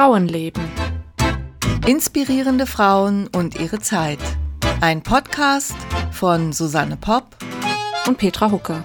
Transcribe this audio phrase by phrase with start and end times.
[0.00, 0.62] Frauenleben.
[1.86, 4.18] Inspirierende Frauen und ihre Zeit.
[4.80, 5.76] Ein Podcast
[6.10, 7.36] von Susanne Popp
[8.06, 8.82] und Petra Hucke.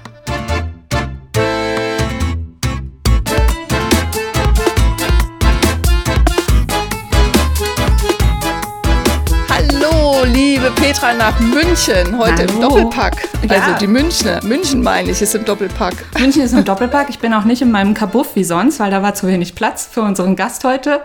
[10.86, 12.54] Petra nach München, heute Hallo.
[12.54, 13.28] im Doppelpack.
[13.50, 13.56] Ja.
[13.56, 15.96] Also die Münchner, München meine ich, ist im Doppelpack.
[16.20, 17.10] München ist im Doppelpack.
[17.10, 19.90] Ich bin auch nicht in meinem Kabuff wie sonst, weil da war zu wenig Platz
[19.92, 21.02] für unseren Gast heute.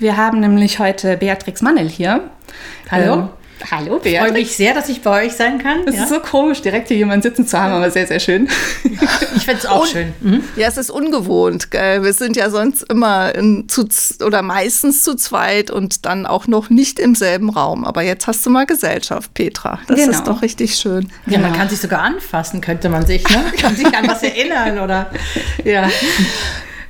[0.00, 2.22] Wir haben nämlich heute Beatrix Mannel hier.
[2.90, 3.14] Hallo.
[3.14, 3.28] Ähm,
[3.70, 4.06] Hallo, Beatrix.
[4.06, 5.80] Ich freue mich sehr, dass ich bei euch sein kann.
[5.86, 6.04] Es ja.
[6.04, 8.48] ist so komisch, direkt hier jemanden sitzen zu haben, aber sehr, sehr schön.
[9.36, 10.14] Ich finde es auch Un schön.
[10.20, 10.44] Mhm.
[10.56, 11.70] Ja, es ist ungewohnt.
[11.70, 12.02] Gell?
[12.02, 13.86] Wir sind ja sonst immer in, zu,
[14.24, 17.84] oder meistens zu zweit und dann auch noch nicht im selben Raum.
[17.84, 19.78] Aber jetzt hast du mal Gesellschaft, Petra.
[19.86, 20.10] Das genau.
[20.10, 21.08] ist doch richtig schön.
[21.26, 21.48] Ja, genau.
[21.48, 23.24] man kann sich sogar anfassen, könnte man sich.
[23.28, 23.44] Ne?
[23.56, 25.10] kann sich an was erinnern oder
[25.64, 25.88] ja.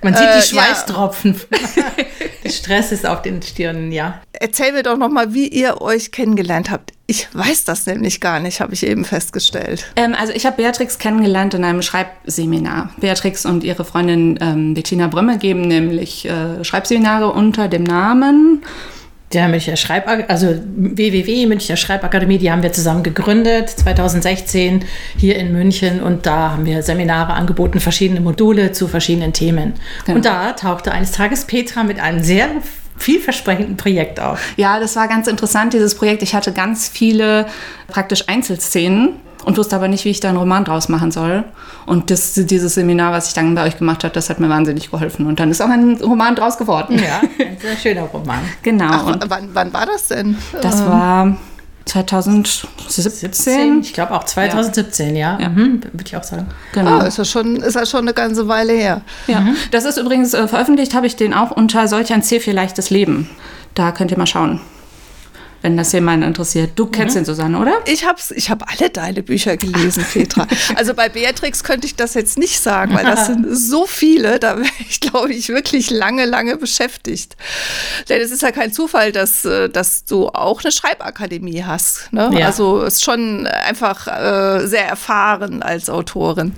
[0.03, 1.41] Man sieht äh, die Schweißtropfen.
[1.77, 1.85] Ja.
[2.45, 4.21] Der Stress ist auf den Stirnen, ja.
[4.33, 6.93] Erzähl mir doch noch mal, wie ihr euch kennengelernt habt.
[7.07, 9.93] Ich weiß das nämlich gar nicht, habe ich eben festgestellt.
[9.97, 12.91] Ähm, also ich habe Beatrix kennengelernt in einem Schreibseminar.
[12.97, 18.63] Beatrix und ihre Freundin ähm, Bettina Brömme geben nämlich äh, Schreibseminare unter dem Namen
[19.33, 24.85] der Münchner Schreib, also www Münchner Schreibakademie, die haben wir zusammen gegründet 2016
[25.17, 29.75] hier in München und da haben wir Seminare angeboten, verschiedene Module zu verschiedenen Themen.
[30.05, 30.17] Genau.
[30.17, 32.49] Und da tauchte eines Tages Petra mit einem sehr
[32.97, 34.41] vielversprechenden Projekt auf.
[34.57, 36.23] Ja, das war ganz interessant, dieses Projekt.
[36.23, 37.47] Ich hatte ganz viele
[37.89, 41.45] praktisch Einzelszenen und wusste aber nicht, wie ich da einen Roman draus machen soll.
[41.87, 44.91] Und das, dieses Seminar, was ich dann bei euch gemacht habe, das hat mir wahnsinnig
[44.91, 45.27] geholfen.
[45.27, 46.99] Und dann ist auch ein Roman draus geworden.
[46.99, 48.41] Ja, ein sehr schöner Roman.
[48.63, 48.87] Genau.
[48.91, 50.37] Ach, wann, wann, war das denn?
[50.61, 51.37] Das war
[51.87, 52.69] 2017.
[52.89, 55.39] 17, ich glaube auch 2017, ja.
[55.41, 55.49] ja.
[55.49, 56.47] Mhm, Würde ich auch sagen.
[56.73, 56.99] Genau.
[56.99, 59.01] Ah, ist, ja schon, ist ja schon eine ganze Weile her.
[59.27, 59.41] Ja.
[59.41, 59.57] Mhm.
[59.71, 62.91] Das ist übrigens äh, veröffentlicht, habe ich den auch unter solch ein C für leichtes
[62.91, 63.31] Leben.
[63.75, 64.61] Da könnt ihr mal schauen
[65.63, 66.73] wenn das jemanden interessiert.
[66.77, 67.21] Du kennst mhm.
[67.21, 67.75] den, Susanne, oder?
[67.87, 70.47] Ich habe ich hab alle deine Bücher gelesen, Petra.
[70.77, 74.59] also bei Beatrix könnte ich das jetzt nicht sagen, weil das sind so viele, da
[74.59, 77.37] wäre ich, glaube ich, wirklich lange, lange beschäftigt.
[78.09, 82.13] Denn es ist ja kein Zufall, dass, äh, dass du auch eine Schreibakademie hast.
[82.13, 82.31] Ne?
[82.33, 82.47] Ja.
[82.47, 86.55] Also ist schon einfach äh, sehr erfahren als Autorin.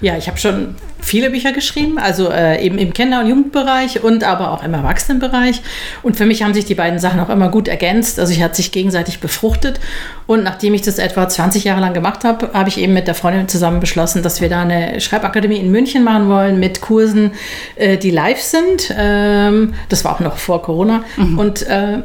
[0.00, 4.24] Ja, ich habe schon viele Bücher geschrieben, also äh, eben im Kinder- und Jugendbereich und
[4.24, 5.60] aber auch im Erwachsenenbereich.
[6.02, 8.18] Und für mich haben sich die beiden Sachen auch immer gut ergänzt.
[8.18, 9.80] Also ich hat sich gegenseitig befruchtet.
[10.26, 13.14] Und nachdem ich das etwa 20 Jahre lang gemacht habe, habe ich eben mit der
[13.14, 17.32] Freundin zusammen beschlossen, dass wir da eine Schreibakademie in München machen wollen mit Kursen,
[17.76, 18.94] äh, die live sind.
[18.96, 21.04] Ähm, das war auch noch vor Corona.
[21.16, 21.38] Mhm.
[21.38, 21.98] Und äh,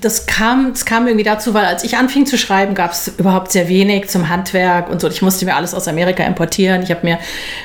[0.00, 3.52] das kam, das kam irgendwie dazu, weil als ich anfing zu schreiben, gab es überhaupt
[3.52, 5.08] sehr wenig zum Handwerk und so.
[5.08, 6.82] Ich musste mir alles aus Amerika importieren.
[6.82, 7.18] Ich habe mir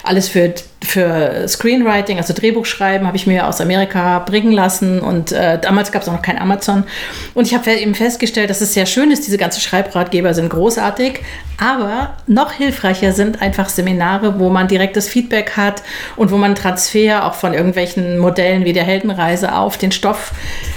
[0.03, 0.53] alles für,
[0.83, 5.01] für Screenwriting, also Drehbuchschreiben, habe ich mir aus Amerika bringen lassen.
[5.01, 6.85] Und äh, damals gab es auch noch kein Amazon.
[7.33, 9.27] Und ich habe eben festgestellt, dass es sehr schön ist.
[9.27, 11.19] Diese ganzen Schreibratgeber sind großartig.
[11.57, 15.83] Aber noch hilfreicher sind einfach Seminare, wo man direktes Feedback hat
[16.15, 20.31] und wo man Transfer auch von irgendwelchen Modellen wie der Heldenreise auf den Stoff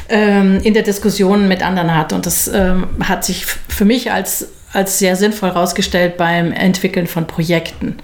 [0.08, 2.12] ähm, in der Diskussion mit anderen hat.
[2.12, 7.28] Und das ähm, hat sich für mich als, als sehr sinnvoll herausgestellt beim Entwickeln von
[7.28, 7.98] Projekten.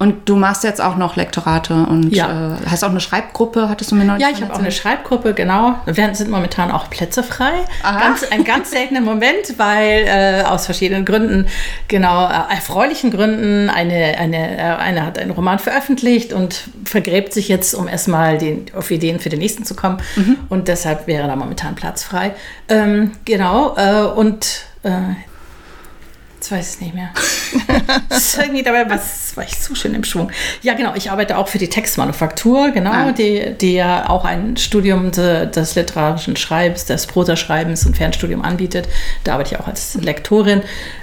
[0.00, 2.54] Und du machst jetzt auch noch Lektorate und ja.
[2.54, 5.34] äh, hast auch eine Schreibgruppe, hattest du mir neulich Ja, ich habe auch eine Schreibgruppe,
[5.34, 5.74] genau.
[5.84, 7.52] Wir sind momentan auch Plätze frei.
[7.82, 11.48] Ganz, ein ganz seltener Moment, weil äh, aus verschiedenen Gründen,
[11.88, 17.48] genau, äh, erfreulichen Gründen, eine, eine, äh, eine hat einen Roman veröffentlicht und vergräbt sich
[17.48, 19.98] jetzt, um erstmal den, auf Ideen für den nächsten zu kommen.
[20.16, 20.38] Mhm.
[20.48, 22.32] Und deshalb wäre da momentan Platz frei.
[22.70, 24.90] Ähm, genau, äh, und äh,
[26.40, 27.10] Jetzt weiß ich es nicht mehr.
[28.08, 30.32] ist irgendwie dabei, was war ich so schön im Schwung.
[30.62, 33.12] Ja, genau, ich arbeite auch für die Textmanufaktur, genau, ah.
[33.12, 38.88] die, die ja auch ein Studium de, des literarischen Schreibens, des Prosaschreibens und Fernstudium anbietet.
[39.22, 40.62] Da arbeite ich auch als Lektorin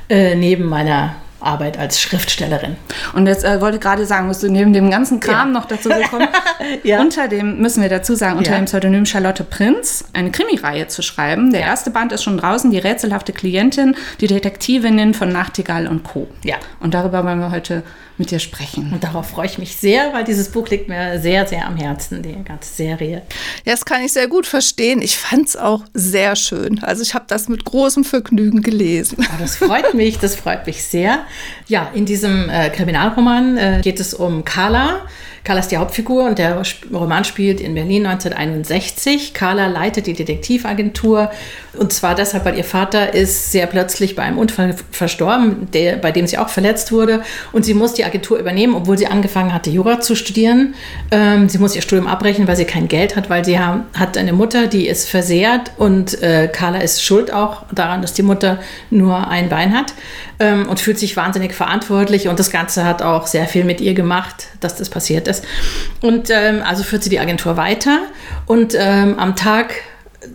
[0.10, 2.76] äh, neben meiner Arbeit als Schriftstellerin.
[3.14, 5.60] Und jetzt äh, wollte ich gerade sagen, musst du neben dem ganzen Kram ja.
[5.60, 6.28] noch dazu gekommen,
[6.84, 7.00] ja.
[7.00, 8.58] unter dem, müssen wir dazu sagen, unter ja.
[8.58, 11.52] dem Pseudonym Charlotte Prinz eine Krimireihe zu schreiben.
[11.52, 16.28] Der erste Band ist schon draußen, die rätselhafte Klientin, die Detektivinnen von Nachtigall und Co.
[16.44, 16.56] Ja.
[16.80, 17.84] Und darüber wollen wir heute
[18.18, 18.92] mit dir sprechen.
[18.94, 22.22] Und darauf freue ich mich sehr, weil dieses Buch liegt mir sehr, sehr am Herzen,
[22.24, 23.22] die ganze Serie.
[23.66, 25.02] Ja, das kann ich sehr gut verstehen.
[25.02, 26.84] Ich fand es auch sehr schön.
[26.84, 29.18] Also ich habe das mit großem Vergnügen gelesen.
[29.20, 31.26] Oh, das freut mich, das freut mich sehr.
[31.68, 35.02] Ja, in diesem äh, Kriminalroman äh, geht es um Carla.
[35.48, 36.62] Carla ist die Hauptfigur und der
[36.92, 39.34] Roman spielt in Berlin 1961.
[39.34, 41.32] Carla leitet die Detektivagentur
[41.78, 46.12] und zwar deshalb, weil ihr Vater ist sehr plötzlich bei einem Unfall verstorben, der, bei
[46.12, 47.22] dem sie auch verletzt wurde
[47.54, 50.76] und sie muss die Agentur übernehmen, obwohl sie angefangen hatte, Jura zu studieren.
[51.12, 54.18] Ähm, sie muss ihr Studium abbrechen, weil sie kein Geld hat, weil sie ha hat
[54.18, 58.60] eine Mutter, die ist versehrt und äh, Carla ist schuld auch daran, dass die Mutter
[58.90, 59.94] nur ein Bein hat
[60.40, 63.94] ähm, und fühlt sich wahnsinnig verantwortlich und das Ganze hat auch sehr viel mit ihr
[63.94, 65.37] gemacht, dass das passiert ist.
[66.02, 68.02] Und ähm, also führt sie die Agentur weiter.
[68.46, 69.74] Und ähm, am Tag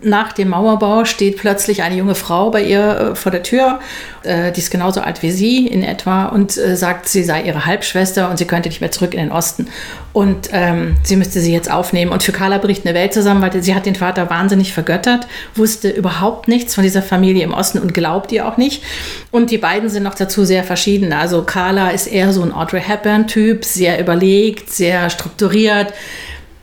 [0.03, 3.81] nach dem Mauerbau steht plötzlich eine junge Frau bei ihr äh, vor der Tür,
[4.23, 7.67] äh, die ist genauso alt wie sie in etwa und äh, sagt, sie sei ihre
[7.67, 9.69] Halbschwester und sie könnte nicht mehr zurück in den Osten.
[10.13, 12.13] Und ähm, sie müsste sie jetzt aufnehmen.
[12.13, 15.89] Und für Carla bricht eine Welt zusammen, weil sie hat den Vater wahnsinnig vergöttert, wusste
[15.89, 18.83] überhaupt nichts von dieser Familie im Osten und glaubt ihr auch nicht.
[19.31, 21.13] Und die beiden sind noch dazu sehr verschieden.
[21.13, 25.93] Also Carla ist eher so ein Audrey Hepburn-Typ, sehr überlegt, sehr strukturiert.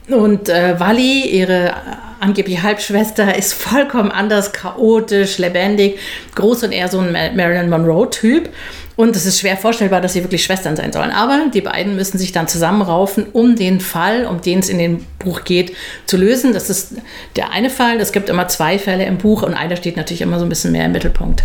[0.10, 1.74] Und äh, Wally, ihre
[2.20, 6.00] angeblich Halbschwester, ist vollkommen anders, chaotisch, lebendig,
[6.36, 8.50] groß und eher so ein Marilyn Monroe-Typ.
[8.96, 11.12] Und es ist schwer vorstellbar, dass sie wirklich Schwestern sein sollen.
[11.12, 15.06] Aber die beiden müssen sich dann zusammenraufen, um den Fall, um den es in dem
[15.20, 15.74] Buch geht,
[16.06, 16.52] zu lösen.
[16.52, 16.96] Das ist
[17.38, 18.02] der eine Fall.
[18.02, 20.74] Es gibt immer zwei Fälle im Buch und einer steht natürlich immer so ein bisschen
[20.74, 21.44] mehr im Mittelpunkt.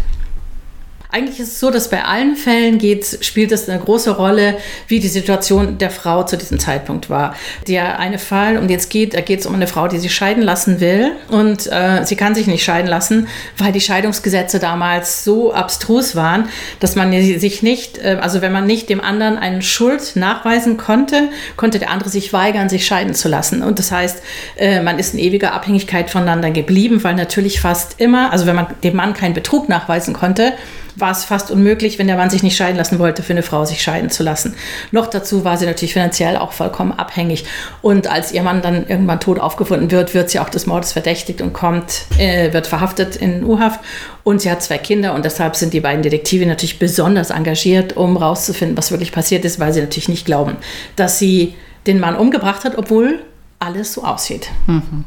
[1.15, 4.57] Eigentlich ist es so, dass bei allen Fällen geht, spielt es eine große Rolle,
[4.89, 7.37] wie die Situation der Frau zu diesem Zeitpunkt war.
[7.69, 10.13] Der eine Fall, um den es geht, da geht es um eine Frau, die sich
[10.13, 13.29] scheiden lassen will und äh, sie kann sich nicht scheiden lassen,
[13.59, 16.49] weil die Scheidungsgesetze damals so abstrus waren,
[16.81, 21.29] dass man sich nicht, äh, also wenn man nicht dem anderen eine Schuld nachweisen konnte,
[21.57, 23.63] konnte der andere sich weigern, sich scheiden zu lassen.
[23.63, 24.21] Und das heißt,
[24.57, 28.67] äh, man ist in ewiger Abhängigkeit voneinander geblieben, weil natürlich fast immer, also wenn man
[28.83, 30.55] dem Mann keinen Betrug nachweisen konnte,
[31.05, 33.67] war es fast unmöglich, wenn der Mann sich nicht scheiden lassen wollte, für eine Frau
[33.67, 34.55] sich scheiden zu lassen.
[34.91, 37.45] Noch dazu war sie natürlich finanziell auch vollkommen abhängig.
[37.83, 41.43] Und als ihr Mann dann irgendwann tot aufgefunden wird, wird sie auch des Mordes verdächtigt
[41.43, 43.81] und kommt, äh, wird verhaftet in U-Haft.
[44.23, 48.17] Und sie hat zwei Kinder und deshalb sind die beiden Detektive natürlich besonders engagiert, um
[48.17, 50.57] rauszufinden, was wirklich passiert ist, weil sie natürlich nicht glauben,
[50.97, 51.55] dass sie
[51.87, 53.23] den Mann umgebracht hat, obwohl
[53.59, 54.49] alles so aussieht.
[54.67, 55.05] Mhm.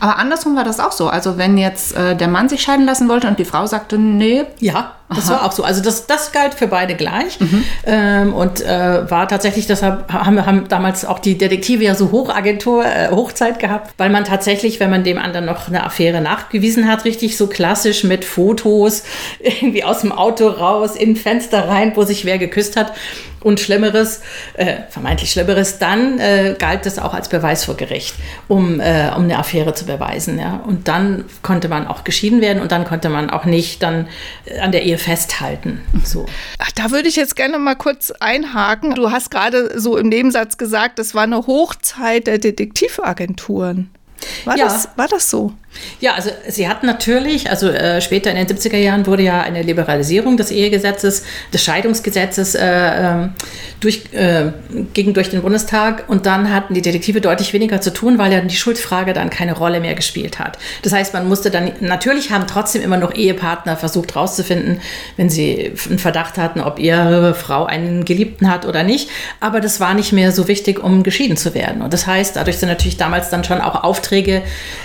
[0.00, 1.08] Aber andersrum war das auch so.
[1.08, 4.44] Also wenn jetzt äh, der Mann sich scheiden lassen wollte und die Frau sagte, nee.
[4.60, 5.36] Ja, das Aha.
[5.36, 5.62] war auch so.
[5.62, 7.40] Also das, das galt für beide gleich.
[7.40, 7.64] Mhm.
[7.86, 12.12] Ähm, und äh, war tatsächlich, deshalb haben wir haben damals auch die Detektive ja so
[12.12, 16.86] Hochagentur, äh, Hochzeit gehabt, weil man tatsächlich, wenn man dem anderen noch eine Affäre nachgewiesen
[16.88, 19.04] hat, richtig so klassisch mit Fotos
[19.40, 22.92] irgendwie aus dem Auto raus, in Fenster rein, wo sich wer geküsst hat,
[23.40, 24.20] und Schlimmeres,
[24.54, 28.14] äh, vermeintlich Schlimmeres, dann äh, galt das auch als Beweis vor Gericht,
[28.48, 30.38] um, äh, um eine Affäre zu beweisen.
[30.38, 30.60] Ja.
[30.66, 34.08] Und dann konnte man auch geschieden werden und dann konnte man auch nicht dann
[34.60, 35.80] an der Ehe festhalten.
[36.04, 36.26] So.
[36.58, 38.94] Ach, da würde ich jetzt gerne mal kurz einhaken.
[38.94, 43.90] Du hast gerade so im Nebensatz gesagt, es war eine Hochzeit der Detektivagenturen.
[44.44, 44.64] War, ja.
[44.64, 45.52] das, war das so?
[46.00, 49.62] Ja, also sie hat natürlich, also äh, später in den 70er Jahren wurde ja eine
[49.62, 53.32] Liberalisierung des Ehegesetzes, des Scheidungsgesetzes äh, ähm,
[53.80, 54.52] durch, äh,
[54.94, 58.40] ging durch den Bundestag und dann hatten die Detektive deutlich weniger zu tun, weil ja
[58.40, 60.58] die Schuldfrage dann keine Rolle mehr gespielt hat.
[60.82, 64.80] Das heißt, man musste dann, natürlich haben trotzdem immer noch Ehepartner versucht herauszufinden,
[65.16, 69.10] wenn sie einen Verdacht hatten, ob ihre Frau einen Geliebten hat oder nicht,
[69.40, 71.82] aber das war nicht mehr so wichtig, um geschieden zu werden.
[71.82, 74.42] Und das heißt, dadurch sind natürlich damals dann schon auch Aufträge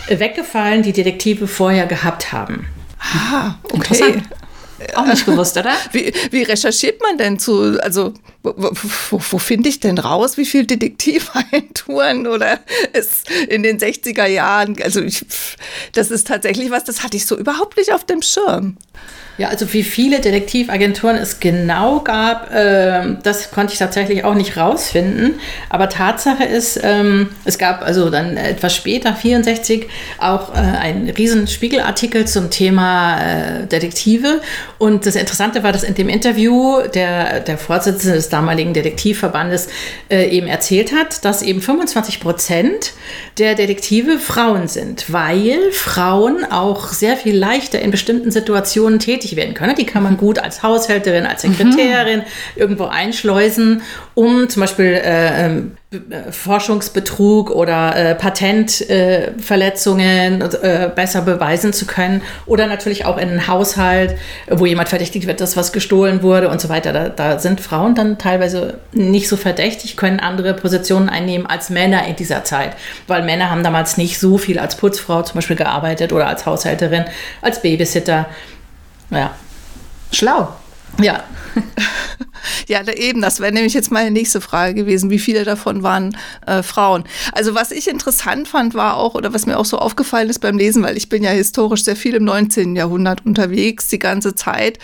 [0.08, 0.20] äh,
[0.84, 2.68] die Detektive vorher gehabt haben.
[3.00, 4.22] Ah, okay.
[4.96, 5.74] Auch nicht gewusst, oder?
[5.92, 10.46] Wie, wie, recherchiert man denn zu, also wo, wo, wo finde ich denn raus, wie
[10.46, 12.60] viele Detektivagenturen oder
[12.92, 15.26] es in den 60er Jahren, also ich,
[15.94, 18.78] das ist tatsächlich was, das hatte ich so überhaupt nicht auf dem Schirm.
[19.40, 24.58] Ja, also wie viele Detektivagenturen es genau gab, äh, das konnte ich tatsächlich auch nicht
[24.58, 25.40] rausfinden.
[25.70, 29.88] Aber Tatsache ist, ähm, es gab also dann etwas später, 64,
[30.20, 34.40] auch äh, einen riesen Spiegelartikel zum Thema äh, Detektive.
[34.78, 39.68] Und das Interessante war, dass in dem Interview der, der Vorsitzende des damaligen Detektivverbandes
[40.12, 42.94] äh, eben erzählt hat, dass eben 25 Prozent
[43.40, 49.54] der Detektive Frauen sind, weil Frauen auch sehr viel leichter in bestimmten Situationen tätig werden
[49.54, 49.76] können.
[49.76, 52.26] Die kann man gut als Haushälterin, als Sekretärin mhm.
[52.56, 53.82] irgendwo einschleusen,
[54.14, 62.22] um zum Beispiel äh, ähm, äh, Forschungsbetrug oder äh, Patentverletzungen äh, besser beweisen zu können.
[62.46, 64.18] Oder natürlich auch in einem Haushalt,
[64.50, 66.92] wo jemand verdächtigt wird, dass was gestohlen wurde und so weiter.
[66.94, 72.08] Da, da, sind Frauen dann teilweise nicht so verdächtig, können andere Positionen einnehmen als Männer
[72.08, 72.72] in dieser Zeit.
[73.08, 77.06] Weil Männer haben damals nicht so viel als Putzfrau zum Beispiel gearbeitet oder als Haushälterin,
[77.42, 78.28] als Babysitter.
[79.14, 79.36] Ja.
[80.12, 80.54] Schlau.
[81.00, 81.24] Ja.
[82.68, 85.10] Ja, eben, das wäre nämlich jetzt meine nächste Frage gewesen.
[85.10, 87.06] Wie viele davon waren äh, Frauen?
[87.32, 90.58] Also was ich interessant fand, war auch, oder was mir auch so aufgefallen ist beim
[90.58, 92.76] Lesen, weil ich bin ja historisch sehr viel im 19.
[92.76, 94.80] Jahrhundert unterwegs, die ganze Zeit,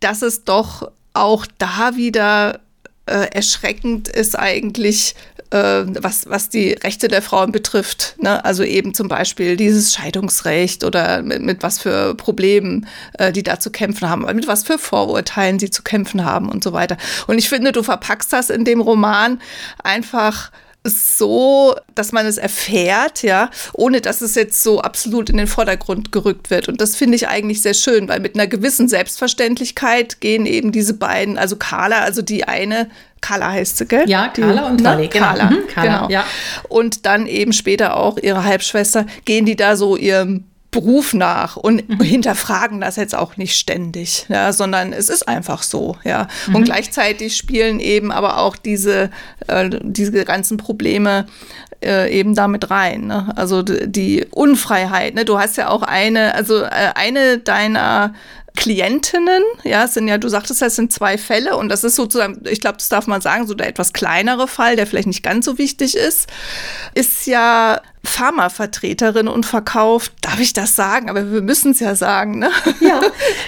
[0.00, 2.60] dass es doch auch da wieder
[3.08, 5.14] äh, erschreckend ist eigentlich,
[5.50, 8.16] äh, was, was die Rechte der Frauen betrifft.
[8.20, 8.44] Ne?
[8.44, 13.58] Also eben zum Beispiel dieses Scheidungsrecht oder mit, mit was für Problemen äh, die da
[13.58, 16.96] zu kämpfen haben, mit was für Vorurteilen sie zu kämpfen haben und so weiter.
[17.26, 19.40] Und ich finde, du verpackst das in dem Roman
[19.82, 20.50] einfach
[20.84, 26.12] so, dass man es erfährt, ja, ohne dass es jetzt so absolut in den Vordergrund
[26.12, 26.68] gerückt wird.
[26.68, 30.94] Und das finde ich eigentlich sehr schön, weil mit einer gewissen Selbstverständlichkeit gehen eben diese
[30.94, 32.88] beiden, also Carla, also die eine,
[33.20, 34.08] Carla heißt sie, gell?
[34.08, 35.08] Ja, Carla und Tali, ne?
[35.08, 35.26] genau.
[35.26, 36.10] Carla, mhm, Carla, genau.
[36.10, 36.24] Ja.
[36.68, 41.88] Und dann eben später auch ihre Halbschwester, gehen die da so ihrem Beruf nach und
[41.88, 42.02] mhm.
[42.02, 46.28] hinterfragen das jetzt auch nicht ständig, ja, sondern es ist einfach so, ja.
[46.46, 46.54] Mhm.
[46.56, 49.10] Und gleichzeitig spielen eben aber auch diese,
[49.46, 51.26] äh, diese ganzen Probleme
[51.82, 53.06] äh, eben damit rein.
[53.06, 53.32] Ne?
[53.36, 55.14] Also die Unfreiheit.
[55.14, 55.24] Ne?
[55.24, 58.14] Du hast ja auch eine, also äh, eine deiner
[58.56, 62.42] Klientinnen, ja, es sind ja, du sagtest, es sind zwei Fälle und das ist sozusagen,
[62.50, 65.44] ich glaube, das darf man sagen, so der etwas kleinere Fall, der vielleicht nicht ganz
[65.44, 66.28] so wichtig ist,
[66.94, 71.10] ist ja Pharmavertreterin und verkauft, darf ich das sagen?
[71.10, 72.50] Aber wir müssen es ja sagen, ne?
[72.80, 73.00] Ja,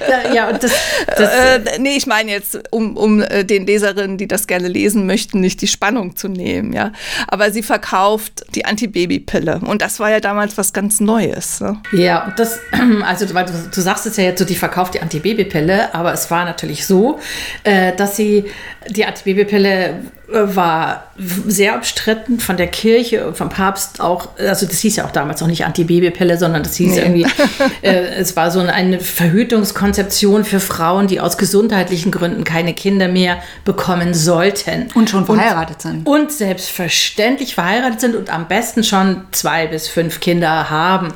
[0.09, 0.73] ja, ja und das,
[1.17, 5.07] das äh, nee, ich meine jetzt, um, um äh, den Leserinnen, die das gerne lesen
[5.07, 6.93] möchten, nicht die Spannung zu nehmen, ja.
[7.29, 11.61] Aber sie verkauft die Antibabypille und das war ja damals was ganz Neues.
[11.61, 11.81] Ne?
[11.93, 12.61] Ja, das,
[13.05, 16.31] also weil du, du sagst es ja jetzt so, die verkauft die Antibabypille, aber es
[16.31, 17.19] war natürlich so,
[17.65, 18.45] äh, dass sie
[18.91, 19.95] die Antibabypille
[20.29, 21.05] war
[21.47, 24.29] sehr umstritten von der Kirche und vom Papst auch.
[24.39, 27.01] Also das hieß ja auch damals noch nicht Antibabypille, sondern das hieß nee.
[27.01, 27.27] irgendwie,
[27.83, 33.39] äh, es war so eine Verhütungskonzeption für Frauen, die aus gesundheitlichen Gründen keine Kinder mehr
[33.65, 34.89] bekommen sollten.
[34.95, 36.07] Und schon verheiratet und, sind.
[36.07, 41.09] Und selbstverständlich verheiratet sind und am besten schon zwei bis fünf Kinder haben.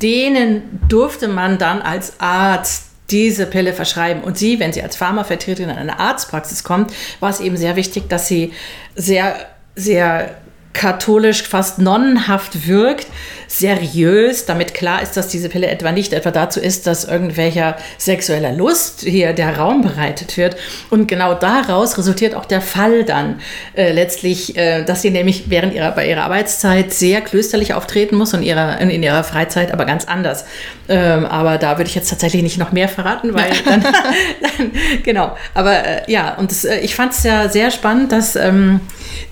[0.00, 4.22] Denen durfte man dann als Arzt diese Pille verschreiben.
[4.22, 8.08] Und sie, wenn sie als Pharmavertreterin in eine Arztpraxis kommt, war es eben sehr wichtig,
[8.08, 8.52] dass sie
[8.94, 9.34] sehr,
[9.76, 10.36] sehr
[10.72, 13.06] katholisch, fast nonnenhaft wirkt,
[13.52, 18.52] seriös, damit klar ist, dass diese Pille etwa nicht etwa dazu ist, dass irgendwelcher sexueller
[18.52, 20.56] Lust hier der Raum bereitet wird.
[20.88, 23.40] Und genau daraus resultiert auch der Fall dann
[23.76, 28.32] äh, letztlich, äh, dass sie nämlich während ihrer, bei ihrer Arbeitszeit sehr klösterlich auftreten muss
[28.32, 30.46] und ihrer, in, in ihrer Freizeit aber ganz anders.
[30.88, 35.36] Ähm, aber da würde ich jetzt tatsächlich nicht noch mehr verraten, weil dann, dann genau.
[35.52, 38.80] Aber äh, ja, und das, äh, ich fand es ja sehr spannend, dass ähm,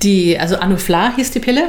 [0.03, 1.63] die, also Anufla hieß die Pille.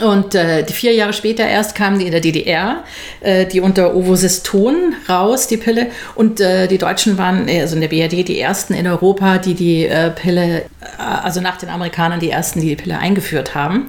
[0.00, 2.84] Und äh, die vier Jahre später erst kamen die in der DDR,
[3.20, 5.86] äh, die unter Ovosiston raus, die Pille.
[6.14, 9.54] Und äh, die Deutschen waren, äh, also in der BRD, die ersten in Europa, die
[9.54, 10.64] die äh, Pille, äh,
[10.98, 13.88] also nach den Amerikanern die ersten, die die Pille eingeführt haben.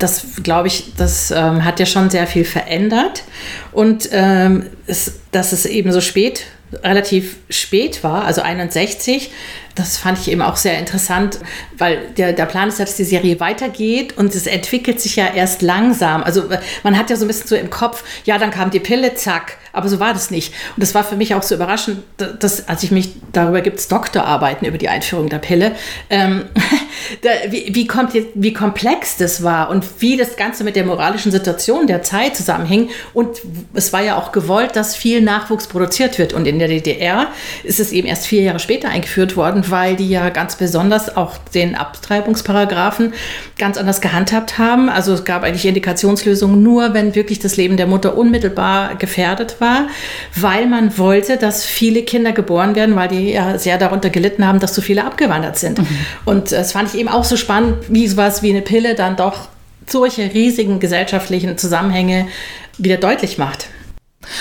[0.00, 3.22] Das, glaube ich, das ähm, hat ja schon sehr viel verändert.
[3.70, 6.46] Und ähm, es, dass es eben so spät
[6.82, 9.30] relativ spät war, also 61,
[9.78, 11.38] das fand ich eben auch sehr interessant,
[11.76, 15.62] weil der, der Plan ist dass die Serie weitergeht und es entwickelt sich ja erst
[15.62, 16.22] langsam.
[16.22, 16.44] Also
[16.82, 19.56] man hat ja so ein bisschen so im Kopf, ja, dann kam die Pille, zack,
[19.72, 20.52] aber so war das nicht.
[20.76, 23.88] Und das war für mich auch so überraschend, dass, als ich mich, darüber gibt es
[23.88, 25.72] Doktorarbeiten über die Einführung der Pille,
[26.10, 26.46] ähm,
[27.22, 31.30] da, wie, wie, kommt, wie komplex das war und wie das Ganze mit der moralischen
[31.30, 32.90] Situation der Zeit zusammenhing.
[33.14, 33.40] Und
[33.74, 36.32] es war ja auch gewollt, dass viel Nachwuchs produziert wird.
[36.32, 37.28] Und in der DDR
[37.62, 41.38] ist es eben erst vier Jahre später eingeführt worden, weil die ja ganz besonders auch
[41.54, 43.12] den Abtreibungsparagraphen
[43.58, 44.88] ganz anders gehandhabt haben.
[44.88, 49.88] Also es gab eigentlich Indikationslösungen nur, wenn wirklich das Leben der Mutter unmittelbar gefährdet war,
[50.34, 54.60] weil man wollte, dass viele Kinder geboren werden, weil die ja sehr darunter gelitten haben,
[54.60, 55.78] dass so viele abgewandert sind.
[55.78, 55.86] Mhm.
[56.24, 59.48] Und das fand ich eben auch so spannend, wie sowas wie eine Pille dann doch
[59.86, 62.28] solche riesigen gesellschaftlichen Zusammenhänge
[62.78, 63.68] wieder deutlich macht.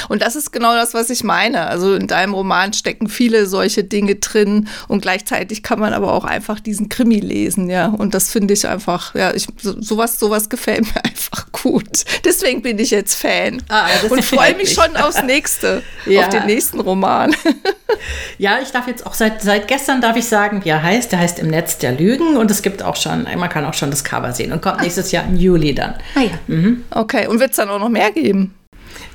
[0.10, 1.68] Und das ist genau das, was ich meine.
[1.68, 6.26] Also in deinem Roman stecken viele solche Dinge drin und gleichzeitig kann man aber auch
[6.26, 7.88] einfach diesen Krimi lesen, ja.
[7.88, 12.06] Und das finde ich einfach, ja, ich, so, sowas, sowas gefällt mir einfach gut.
[12.26, 16.22] Deswegen bin ich jetzt Fan ah, und freue mich schon aufs nächste, ja.
[16.22, 17.36] auf den nächsten Roman.
[18.38, 21.12] ja, ich darf jetzt auch seit, seit gestern darf ich sagen, wie er heißt.
[21.12, 23.92] Der heißt Im Netz der Lügen und es gibt auch schon, man kann auch schon
[23.92, 25.96] das Cover sehen und kommt nächstes Jahr im Juli dann.
[26.16, 26.32] Ah ja.
[26.48, 26.84] Mhm.
[26.92, 28.54] Okay, und wird es dann auch noch mehr geben?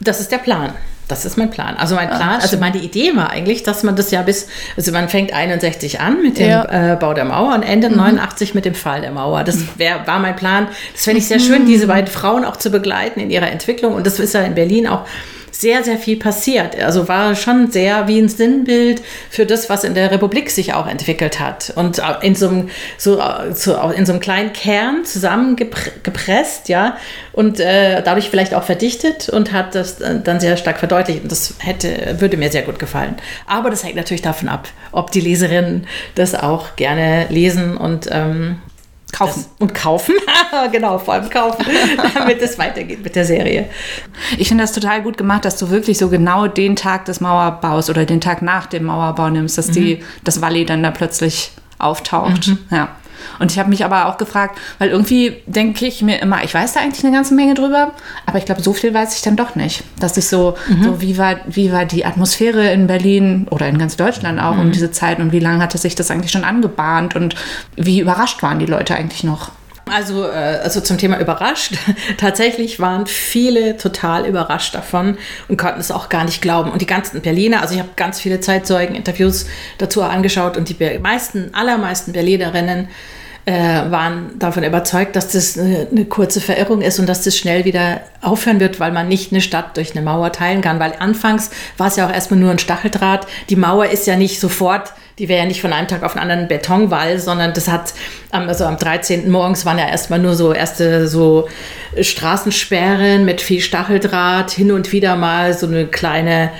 [0.04, 0.72] Das ist der Plan.
[1.08, 1.76] Das ist mein Plan.
[1.76, 4.92] Also mein ah, Plan, also meine Idee war eigentlich, dass man das ja bis, also
[4.92, 6.92] man fängt 61 an mit dem ja.
[6.92, 7.98] äh, Bau der Mauer und endet mhm.
[7.98, 9.44] 89 mit dem Fall der Mauer.
[9.44, 10.68] Das wär, war mein Plan.
[10.92, 13.94] Das fände ich sehr schön, diese beiden Frauen auch zu begleiten in ihrer Entwicklung.
[13.94, 15.06] Und das ist ja in Berlin auch
[15.62, 16.78] sehr, sehr viel passiert.
[16.78, 19.00] Also war schon sehr wie ein Sinnbild
[19.30, 21.72] für das, was in der Republik sich auch entwickelt hat.
[21.76, 23.22] Und in so einem, so,
[23.54, 26.96] so in so einem kleinen Kern zusammengepresst, ja,
[27.32, 31.22] und äh, dadurch vielleicht auch verdichtet und hat das dann sehr stark verdeutlicht.
[31.22, 33.16] Und das hätte, würde mir sehr gut gefallen.
[33.46, 38.56] Aber das hängt natürlich davon ab, ob die Leserinnen das auch gerne lesen und ähm,
[39.12, 39.44] Kaufen.
[39.44, 40.14] Das, und kaufen.
[40.72, 41.64] genau, vor allem kaufen,
[42.14, 43.68] damit es weitergeht mit der Serie.
[44.38, 47.90] Ich finde das total gut gemacht, dass du wirklich so genau den Tag des Mauerbaus
[47.90, 49.72] oder den Tag nach dem Mauerbau nimmst, dass mhm.
[49.72, 52.48] die, das Valley dann da plötzlich auftaucht.
[52.48, 52.58] Mhm.
[52.70, 52.88] Ja.
[53.38, 56.74] Und ich habe mich aber auch gefragt, weil irgendwie denke ich mir immer, ich weiß
[56.74, 57.92] da eigentlich eine ganze Menge drüber,
[58.26, 59.82] aber ich glaube, so viel weiß ich dann doch nicht.
[59.98, 60.82] Dass ich so, mhm.
[60.82, 64.60] so wie, war, wie war die Atmosphäre in Berlin oder in ganz Deutschland auch mhm.
[64.60, 67.34] um diese Zeit und wie lange hatte sich das eigentlich schon angebahnt und
[67.76, 69.52] wie überrascht waren die Leute eigentlich noch?
[69.92, 71.74] Also, äh, also zum Thema überrascht.
[72.16, 75.18] Tatsächlich waren viele total überrascht davon
[75.48, 76.70] und konnten es auch gar nicht glauben.
[76.70, 79.46] Und die ganzen Berliner, also ich habe ganz viele Zeitzeugen-Interviews
[79.78, 82.88] dazu angeschaut und die meisten, allermeisten Berlinerinnen
[83.44, 87.64] äh, waren davon überzeugt, dass das eine, eine, kurze Verirrung ist und dass das schnell
[87.64, 90.78] wieder aufhören wird, weil man nicht eine Stadt durch eine Mauer teilen kann.
[90.78, 93.26] Weil anfangs war es ja auch erstmal nur ein Stacheldraht.
[93.50, 96.22] Die Mauer ist ja nicht sofort die wäre ja nicht von einem Tag auf den
[96.22, 97.94] anderen Betonwall, sondern das hat,
[98.30, 99.30] also am 13.
[99.30, 101.48] morgens waren ja erstmal nur so erste so
[102.00, 106.50] Straßensperren mit viel Stacheldraht, hin und wieder mal so eine kleine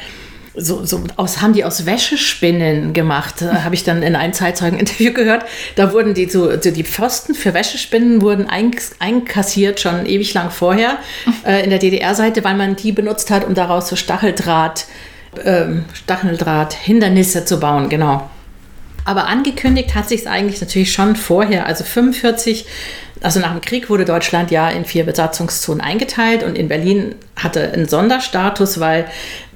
[0.54, 5.46] so, so aus, haben die aus Wäschespinnen gemacht, habe ich dann in einem Zeitzeugen-Interview gehört.
[5.76, 10.98] Da wurden die so, so die Pfosten für Wäschespinnen wurden einkassiert schon ewig lang vorher
[11.46, 14.86] äh, in der DDR-Seite, weil man die benutzt hat, um daraus so Stacheldraht,
[15.42, 18.28] ähm, Stacheldraht Hindernisse zu bauen, genau.
[19.04, 22.66] Aber angekündigt hat sich es eigentlich natürlich schon vorher, also 45
[23.22, 27.72] also nach dem Krieg wurde Deutschland ja in vier Besatzungszonen eingeteilt und in Berlin hatte
[27.72, 29.06] einen Sonderstatus, weil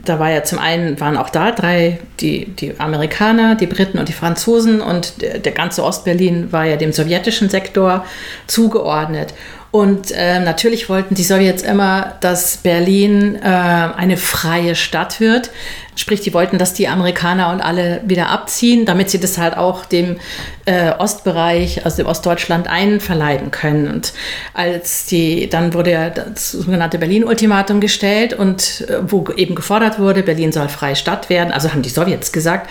[0.04, 4.08] da war ja zum einen waren auch da drei, die, die Amerikaner, die Briten und
[4.08, 8.04] die Franzosen und der, der ganze Ostberlin war ja dem sowjetischen Sektor
[8.46, 9.34] zugeordnet.
[9.76, 15.50] Und äh, natürlich wollten die Sowjets immer, dass Berlin äh, eine freie Stadt wird.
[15.96, 19.84] Sprich, die wollten, dass die Amerikaner und alle wieder abziehen, damit sie das halt auch
[19.84, 20.16] dem
[20.64, 23.88] äh, Ostbereich, also dem Ostdeutschland einverleiben können.
[23.88, 24.14] Und
[24.54, 30.22] als die, dann wurde ja das sogenannte Berlin-Ultimatum gestellt und äh, wo eben gefordert wurde,
[30.22, 32.70] Berlin soll freie Stadt werden, also haben die Sowjets gesagt,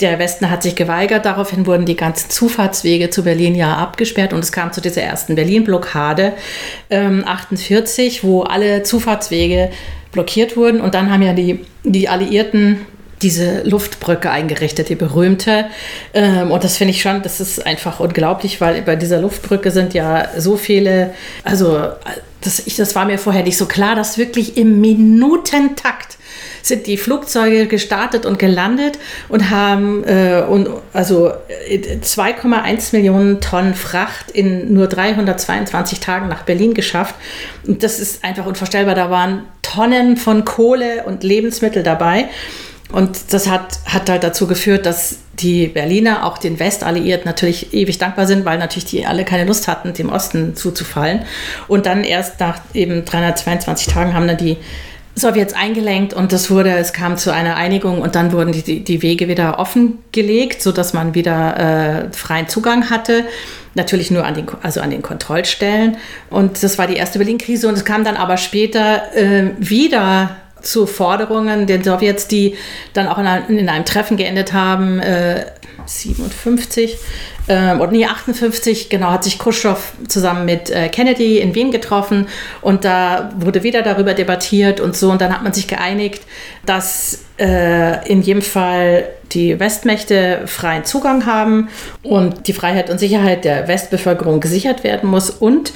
[0.00, 1.24] der Westen hat sich geweigert.
[1.24, 5.34] Daraufhin wurden die ganzen Zufahrtswege zu Berlin ja abgesperrt und es kam zu dieser ersten
[5.34, 6.34] Berlin-Blockade
[6.90, 9.70] ähm, 48, wo alle Zufahrtswege
[10.12, 10.80] blockiert wurden.
[10.80, 12.86] Und dann haben ja die, die Alliierten
[13.22, 15.66] diese Luftbrücke eingerichtet, die berühmte.
[16.14, 19.94] Ähm, und das finde ich schon, das ist einfach unglaublich, weil bei dieser Luftbrücke sind
[19.94, 21.80] ja so viele, also
[22.40, 26.17] das, ich, das war mir vorher nicht so klar, dass wirklich im Minutentakt
[26.68, 31.32] sind die Flugzeuge gestartet und gelandet und haben äh, und, also
[31.68, 37.14] 2,1 äh, Millionen Tonnen Fracht in nur 322 Tagen nach Berlin geschafft.
[37.66, 38.94] Und das ist einfach unvorstellbar.
[38.94, 42.28] Da waren Tonnen von Kohle und Lebensmittel dabei.
[42.90, 47.98] Und das hat, hat halt dazu geführt, dass die Berliner auch den Westalliierten natürlich ewig
[47.98, 51.24] dankbar sind, weil natürlich die alle keine Lust hatten, dem Osten zuzufallen.
[51.68, 54.56] Und dann erst nach eben 322 Tagen haben dann die
[55.18, 59.02] Sowjets eingelenkt und das wurde, es kam zu einer Einigung und dann wurden die, die
[59.02, 63.24] Wege wieder offengelegt, sodass man wieder äh, freien Zugang hatte.
[63.74, 65.98] Natürlich nur an den, also an den Kontrollstellen.
[66.30, 70.86] Und das war die erste Berlin-Krise und es kam dann aber später äh, wieder zu
[70.86, 72.56] Forderungen der Sowjets, die
[72.92, 75.46] dann auch in einem, in einem Treffen geendet haben, äh,
[75.86, 76.98] 57,
[77.48, 82.28] ähm, oder nee, 58, genau, hat sich Khrushchev zusammen mit äh, Kennedy in Wien getroffen
[82.60, 85.10] und da wurde wieder darüber debattiert und so.
[85.10, 86.22] Und dann hat man sich geeinigt,
[86.66, 91.68] dass äh, in jedem Fall die Westmächte freien Zugang haben
[92.02, 95.30] und die Freiheit und Sicherheit der Westbevölkerung gesichert werden muss.
[95.30, 95.72] Und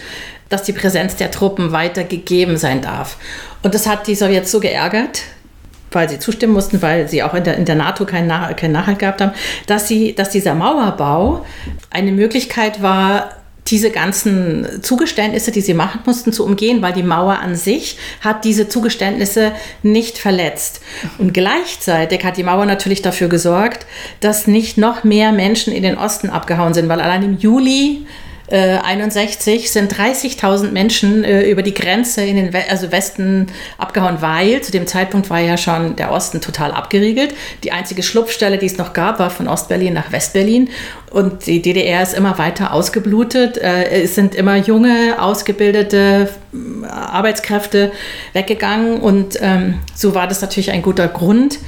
[0.52, 3.16] dass die Präsenz der Truppen weiter gegeben sein darf.
[3.62, 5.22] Und das hat die Sowjets so geärgert,
[5.90, 8.72] weil sie zustimmen mussten, weil sie auch in der, in der NATO keinen, Nach keinen
[8.72, 9.32] Nachhalt gehabt haben,
[9.66, 11.46] dass, sie, dass dieser Mauerbau
[11.90, 13.30] eine Möglichkeit war,
[13.68, 18.44] diese ganzen Zugeständnisse, die sie machen mussten, zu umgehen, weil die Mauer an sich hat
[18.44, 20.80] diese Zugeständnisse nicht verletzt.
[21.18, 23.86] Und gleichzeitig hat die Mauer natürlich dafür gesorgt,
[24.20, 28.04] dass nicht noch mehr Menschen in den Osten abgehauen sind, weil allein im Juli
[28.52, 33.46] 61 äh, sind 30.000 Menschen äh, über die Grenze in den We also Westen
[33.78, 37.34] abgehauen, weil zu dem Zeitpunkt war ja schon der Osten total abgeriegelt.
[37.64, 40.68] Die einzige Schlupfstelle, die es noch gab, war von Ostberlin nach Westberlin.
[41.12, 43.58] Und die DDR ist immer weiter ausgeblutet.
[43.58, 47.92] Äh, es sind immer junge, ausgebildete äh, Arbeitskräfte
[48.32, 48.98] weggegangen.
[48.98, 51.58] Und ähm, so war das natürlich ein guter Grund,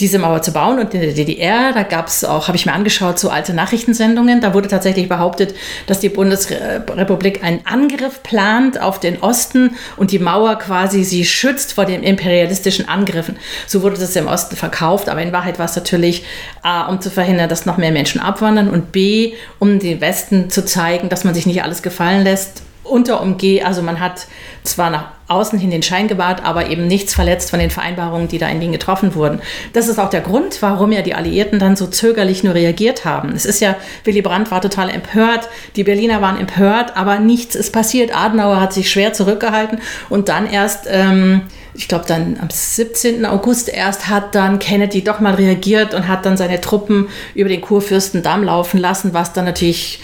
[0.00, 0.78] diese Mauer zu bauen.
[0.78, 4.40] Und in der DDR, da gab es auch, habe ich mir angeschaut, so alte Nachrichtensendungen.
[4.40, 5.54] Da wurde tatsächlich behauptet,
[5.86, 11.74] dass die Bundesrepublik einen Angriff plant auf den Osten und die Mauer quasi sie schützt
[11.74, 13.36] vor den imperialistischen Angriffen.
[13.66, 15.10] So wurde das im Osten verkauft.
[15.10, 16.24] Aber in Wahrheit war es natürlich
[16.62, 20.64] A, um zu verhindern, dass noch mehr Menschen abwandern und B, um den Westen zu
[20.64, 24.26] zeigen, dass man sich nicht alles gefallen lässt unter umgeh, also man hat
[24.62, 28.38] zwar nach außen hin den Schein gewahrt, aber eben nichts verletzt von den Vereinbarungen, die
[28.38, 29.40] da in Wien getroffen wurden.
[29.72, 33.32] Das ist auch der Grund, warum ja die Alliierten dann so zögerlich nur reagiert haben.
[33.34, 37.72] Es ist ja, Willy Brandt war total empört, die Berliner waren empört, aber nichts ist
[37.72, 38.14] passiert.
[38.14, 41.42] Adenauer hat sich schwer zurückgehalten und dann erst, ähm,
[41.74, 43.24] ich glaube dann am 17.
[43.24, 47.62] August erst hat dann Kennedy doch mal reagiert und hat dann seine Truppen über den
[47.62, 50.00] Kurfürstendamm laufen lassen, was dann natürlich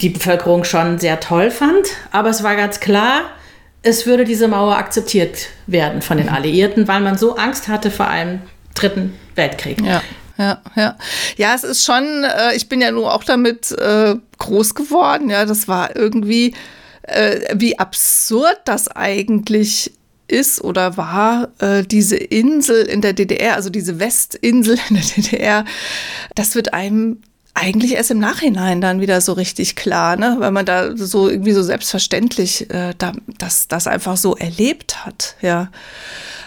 [0.00, 1.88] die Bevölkerung schon sehr toll fand.
[2.10, 3.22] Aber es war ganz klar,
[3.82, 6.34] es würde diese Mauer akzeptiert werden von den mhm.
[6.34, 8.40] Alliierten, weil man so Angst hatte vor einem
[8.74, 9.80] dritten Weltkrieg.
[9.82, 10.02] Ja.
[10.38, 10.96] Ja, ja.
[11.36, 15.28] Ja, es ist schon, äh, ich bin ja nur auch damit äh, groß geworden.
[15.28, 16.54] Ja, das war irgendwie,
[17.02, 19.92] äh, wie absurd das eigentlich
[20.28, 25.64] ist oder war, äh, diese Insel in der DDR, also diese Westinsel in der DDR,
[26.34, 27.20] das wird einem
[27.54, 30.36] eigentlich erst im Nachhinein dann wieder so richtig klar, ne?
[30.38, 35.36] weil man da so irgendwie so selbstverständlich äh, da, das, das einfach so erlebt hat,
[35.42, 35.68] ja.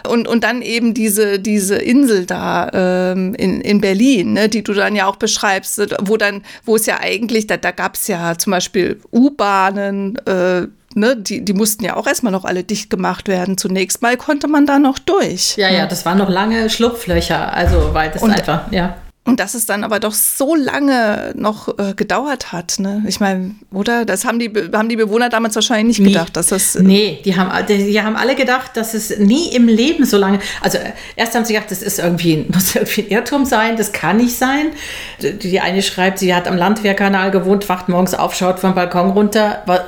[0.07, 4.73] Und, und dann eben diese, diese Insel da ähm, in, in Berlin, ne, die du
[4.73, 8.37] dann ja auch beschreibst, wo dann, wo es ja eigentlich, da, da gab es ja
[8.37, 13.27] zum Beispiel U-Bahnen, äh, Ne, die, die mussten ja auch erstmal noch alle dicht gemacht
[13.27, 13.57] werden.
[13.57, 15.57] Zunächst mal konnte man da noch durch.
[15.57, 18.95] Ja, ja, das waren noch lange Schlupflöcher, also weil das und, einfach, ja.
[19.25, 23.03] Und dass es dann aber doch so lange noch äh, gedauert hat, ne?
[23.07, 24.03] Ich meine, oder?
[24.03, 26.13] Das haben die, haben die Bewohner damals wahrscheinlich nicht nie.
[26.13, 26.75] gedacht, dass das.
[26.75, 30.17] Äh nee, die haben, die, die, haben alle gedacht, dass es nie im Leben so
[30.17, 30.39] lange.
[30.59, 30.77] Also
[31.15, 34.35] erst haben sie gedacht, das ist irgendwie, muss irgendwie ein Irrtum sein, das kann nicht
[34.35, 34.71] sein.
[35.21, 39.63] Die, eine schreibt, sie hat am Landwehrkanal gewohnt, wacht morgens auf, schaut vom Balkon runter
[39.65, 39.83] war, äh,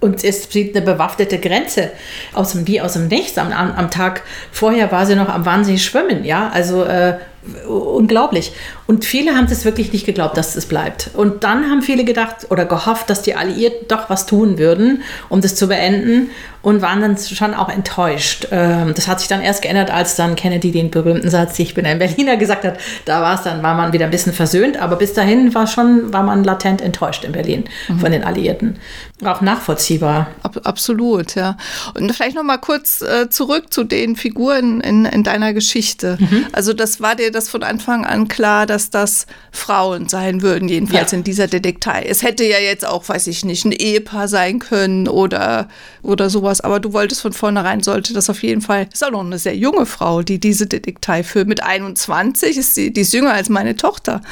[0.00, 1.90] und es sieht eine bewaffnete Grenze
[2.32, 3.36] aus dem, wie aus dem Nichts.
[3.38, 6.48] Am, am, Tag vorher war sie noch am Wahnsinnig schwimmen, ja.
[6.48, 7.18] Also äh,
[7.66, 8.52] unglaublich.
[8.86, 11.10] Und viele haben es wirklich nicht geglaubt, dass es bleibt.
[11.14, 15.40] Und dann haben viele gedacht oder gehofft, dass die Alliierten doch was tun würden, um
[15.40, 16.30] das zu beenden
[16.62, 18.48] und waren dann schon auch enttäuscht.
[18.50, 21.86] Ähm, das hat sich dann erst geändert, als dann Kennedy den berühmten Satz, ich bin
[21.86, 22.78] ein Berliner, gesagt hat.
[23.04, 26.12] Da war es dann, war man wieder ein bisschen versöhnt, aber bis dahin war schon,
[26.12, 27.98] war man latent enttäuscht in Berlin mhm.
[27.98, 28.78] von den Alliierten.
[29.24, 30.28] Auch nachvollziehbar.
[30.42, 31.56] Ab, absolut, ja.
[31.94, 36.16] Und vielleicht noch mal kurz äh, zurück zu den Figuren in, in deiner Geschichte.
[36.18, 36.46] Mhm.
[36.52, 41.12] Also das war dir das von Anfang an klar, dass das Frauen sein würden, jedenfalls
[41.12, 41.18] ja.
[41.18, 42.04] in dieser Detektei.
[42.08, 45.68] Es hätte ja jetzt auch, weiß ich nicht, ein Ehepaar sein können oder,
[46.02, 49.10] oder sowas sowas, aber du wolltest von vornherein, sollte das auf jeden Fall, ist auch
[49.10, 51.48] noch eine sehr junge Frau, die diese Detektei führt.
[51.48, 54.20] Mit 21 ist sie, die ist jünger als meine Tochter.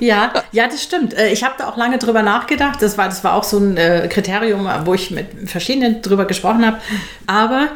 [0.00, 1.14] Ja, ja, das stimmt.
[1.14, 2.82] Äh, ich habe da auch lange drüber nachgedacht.
[2.82, 6.66] Das war, das war auch so ein äh, Kriterium, wo ich mit verschiedenen drüber gesprochen
[6.66, 6.78] habe.
[7.26, 7.68] Aber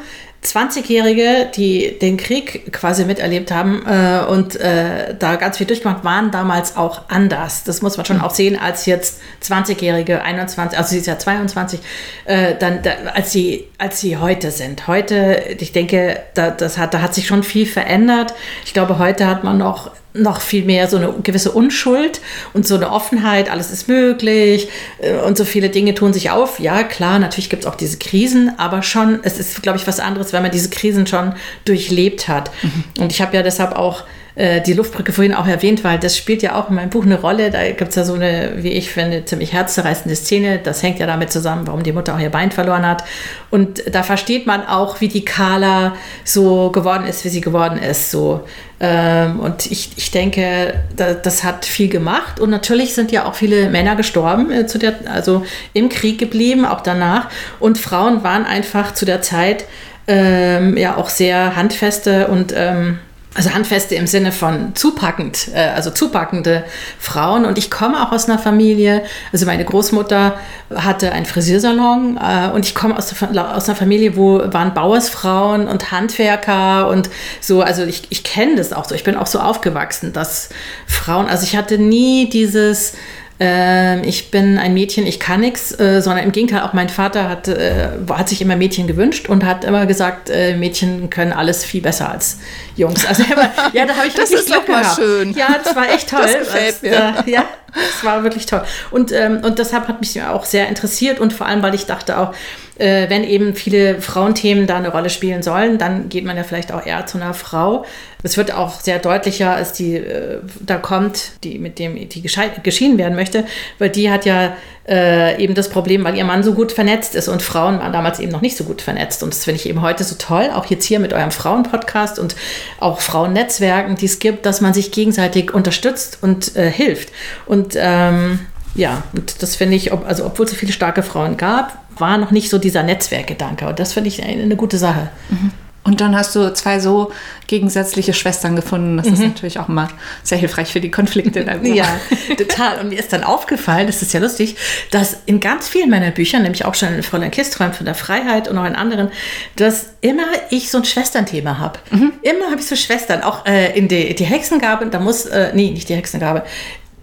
[0.45, 6.31] 20-Jährige, die den Krieg quasi miterlebt haben äh, und äh, da ganz viel durchgemacht, waren
[6.31, 7.65] damals auch anders.
[7.65, 11.81] Das muss man schon auch sehen, als jetzt 20-Jährige, 21, also sie ist ja 22,
[12.25, 14.87] äh, dann, da, als, sie, als sie heute sind.
[14.87, 18.33] Heute, ich denke, da, das hat, da hat sich schon viel verändert.
[18.65, 22.21] Ich glaube, heute hat man noch noch viel mehr so eine gewisse Unschuld
[22.55, 24.69] und so eine Offenheit, alles ist möglich
[25.01, 26.59] äh, und so viele Dinge tun sich auf.
[26.59, 30.01] Ja, klar, natürlich gibt es auch diese Krisen, aber schon, es ist, glaube ich, was
[30.01, 32.51] anderes, wenn man diese Krisen schon durchlebt hat.
[32.63, 32.85] Mhm.
[33.01, 34.05] Und ich habe ja deshalb auch
[34.39, 37.21] äh, die Luftbrücke vorhin auch erwähnt, weil das spielt ja auch in meinem Buch eine
[37.21, 37.51] Rolle.
[37.51, 40.61] Da gibt es ja so eine, wie ich finde, ziemlich herzzerreißende Szene.
[40.63, 43.03] Das hängt ja damit zusammen, warum die Mutter auch ihr Bein verloren hat.
[43.51, 48.13] Und da versteht man auch, wie die Carla so geworden ist, wie sie geworden ist.
[48.13, 48.45] So.
[48.79, 52.39] Ähm, und ich, ich denke, da, das hat viel gemacht.
[52.39, 56.65] Und natürlich sind ja auch viele Männer gestorben, äh, zu der, also im Krieg geblieben,
[56.65, 57.29] auch danach.
[57.59, 59.65] Und Frauen waren einfach zu der Zeit
[60.07, 63.01] ähm, ja auch sehr handfeste und ähm,
[63.35, 66.65] also handfeste im Sinne von zupackend, äh, also zupackende
[66.99, 67.45] Frauen.
[67.45, 70.39] Und ich komme auch aus einer Familie, also meine Großmutter
[70.75, 75.93] hatte einen Frisiersalon äh, und ich komme aus, aus einer Familie, wo waren Bauersfrauen und
[75.93, 77.11] Handwerker und
[77.41, 78.95] so, also ich, ich kenne das auch so.
[78.95, 80.49] Ich bin auch so aufgewachsen, dass
[80.87, 82.95] Frauen, also ich hatte nie dieses
[83.41, 87.29] äh, ich bin ein Mädchen, ich kann nichts, äh, sondern im Gegenteil, auch mein Vater
[87.29, 91.65] hat, äh, hat sich immer Mädchen gewünscht und hat immer gesagt, äh, Mädchen können alles
[91.65, 92.39] viel besser als
[92.77, 93.07] Jungs.
[93.07, 94.97] Also immer, ja, da habe ich das ist Glück gehabt.
[94.97, 95.35] schön.
[95.35, 96.23] Ja, das war echt toll.
[96.23, 97.25] Das gefällt mir.
[97.27, 98.63] ja, das war wirklich toll.
[98.91, 102.19] Und, ähm, und deshalb hat mich auch sehr interessiert und vor allem, weil ich dachte
[102.19, 102.35] auch,
[102.79, 106.73] äh, wenn eben viele Frauenthemen da eine Rolle spielen sollen, dann geht man ja vielleicht
[106.73, 107.85] auch eher zu einer Frau.
[108.23, 112.99] Es wird auch sehr deutlicher, als die äh, da kommt, die mit dem die geschieden
[112.99, 113.45] werden möchte,
[113.79, 114.57] weil die hat ja
[114.89, 118.21] äh, eben das Problem, weil ihr Mann so gut vernetzt ist und Frauen waren damals
[118.21, 119.23] eben noch nicht so gut vernetzt.
[119.23, 122.37] Und das finde ich eben heute so toll, auch jetzt hier mit eurem Frauenpodcast und
[122.79, 127.11] auch Frauennetzwerken, die es gibt, dass man sich gegenseitig unterstützt und äh, hilft.
[127.47, 128.41] Und ähm,
[128.75, 132.19] ja, und das finde ich, ob, also obwohl es so viele starke Frauen gab, war
[132.19, 133.67] noch nicht so dieser Netzwerkgedanke.
[133.67, 135.11] Und das finde ich eine, eine, gute Sache.
[135.31, 135.51] Mhm.
[135.85, 137.13] Und dann hast du zwei so
[137.47, 138.99] gegensätzliche Schwestern gefunden.
[138.99, 139.15] Das mhm.
[139.15, 139.89] ist natürlich auch immer
[140.23, 141.47] sehr hilfreich für die Konflikte.
[141.47, 141.87] Dann ja,
[142.37, 142.81] total.
[142.81, 144.57] Und mir ist dann aufgefallen, das ist ja lustig,
[144.91, 148.49] dass in ganz vielen meiner Büchern, nämlich auch schon in Fräulein Kisträum von der Freiheit
[148.49, 149.09] und auch in anderen,
[149.57, 151.79] dass immer ich so ein Schwesternthema habe.
[151.91, 152.13] Mhm.
[152.21, 153.23] Immer habe ich so Schwestern.
[153.23, 156.45] Auch äh, in die, die Hexengabe, da muss, äh, nee, nicht die Hexengabe,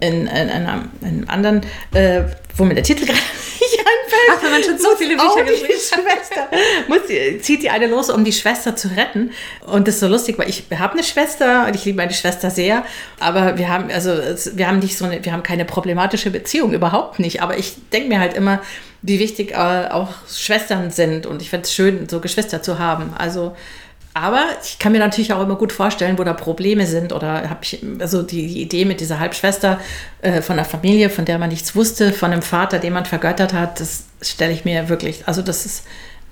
[0.00, 1.60] in, in, in, einem, in einem anderen,
[1.94, 2.22] äh,
[2.56, 4.30] wo mir der Titel gerade nicht einfällt.
[4.30, 6.48] Ach, wenn man schon so viele Bücher geschrieben Schwester,
[6.88, 9.32] muss, zieht die eine los, um die Schwester zu retten.
[9.66, 12.50] Und das ist so lustig, weil ich habe eine Schwester und ich liebe meine Schwester
[12.50, 12.84] sehr,
[13.20, 14.10] aber wir haben, also,
[14.54, 17.42] wir haben nicht so eine, wir haben keine problematische Beziehung, überhaupt nicht.
[17.42, 18.60] Aber ich denke mir halt immer,
[19.02, 23.12] wie wichtig äh, auch Schwestern sind und ich finde es schön, so Geschwister zu haben.
[23.16, 23.54] Also,
[24.16, 27.12] aber ich kann mir natürlich auch immer gut vorstellen, wo da Probleme sind.
[27.12, 29.78] Oder habe ich also die, Idee mit dieser Halbschwester
[30.22, 33.52] äh, von einer Familie, von der man nichts wusste, von einem Vater, den man vergöttert
[33.52, 35.84] hat, das stelle ich mir wirklich, also das ist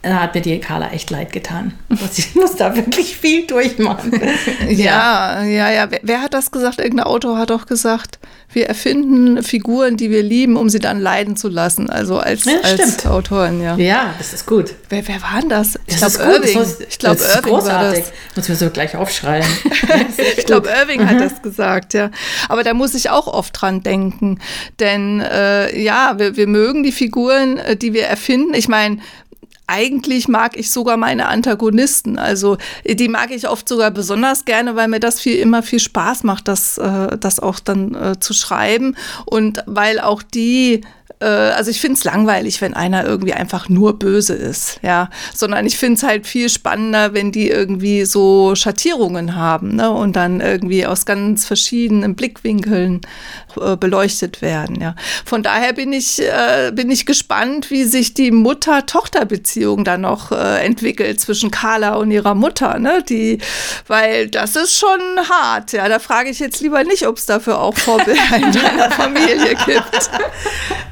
[0.05, 1.73] da hat mir die Carla echt leid getan.
[2.17, 4.13] Ich muss da wirklich viel durchmachen.
[4.69, 5.91] ja, ja, ja.
[5.91, 6.79] Wer, wer, hat das gesagt?
[6.79, 8.19] Irgendein Autor hat doch gesagt,
[8.53, 11.91] wir erfinden Figuren, die wir lieben, um sie dann leiden zu lassen.
[11.91, 13.77] Also als, ja, als Autoren, ja.
[13.77, 14.75] Ja, das ist gut.
[14.91, 15.79] Wer, wer war denn das?
[15.87, 16.59] Ich glaube, Irving.
[16.59, 17.73] Das ich glaube, Irving großartig.
[17.73, 18.13] war das.
[18.37, 19.47] Muss mir so gleich aufschreien.
[20.37, 21.09] ich glaube, Irving mhm.
[21.09, 22.11] hat das gesagt, ja.
[22.49, 24.39] Aber da muss ich auch oft dran denken.
[24.79, 28.55] Denn äh, ja, wir, wir mögen die Figuren, äh, die wir erfinden.
[28.55, 28.99] Ich meine,
[29.67, 32.19] eigentlich mag ich sogar meine Antagonisten.
[32.19, 36.23] Also die mag ich oft sogar besonders gerne, weil mir das viel immer viel Spaß
[36.25, 38.97] macht, das, äh, das auch dann äh, zu schreiben.
[39.25, 40.81] Und weil auch die äh,
[41.25, 45.09] also ich finde es langweilig, wenn einer irgendwie einfach nur böse ist, ja.
[45.35, 49.91] Sondern ich finde es halt viel spannender, wenn die irgendwie so Schattierungen haben, ne?
[49.91, 53.01] Und dann irgendwie aus ganz verschiedenen Blickwinkeln
[53.61, 54.95] äh, beleuchtet werden, ja.
[55.25, 60.65] Von daher bin ich, äh, bin ich gespannt, wie sich die Mutter-Tochter-Beziehung dann noch äh,
[60.65, 63.03] entwickelt zwischen Carla und ihrer Mutter, ne?
[63.09, 63.39] Die,
[63.87, 65.89] weil das ist schon hart, ja.
[65.89, 70.11] Da frage ich jetzt lieber nicht, ob es dafür auch Vorbilder in deiner Familie gibt.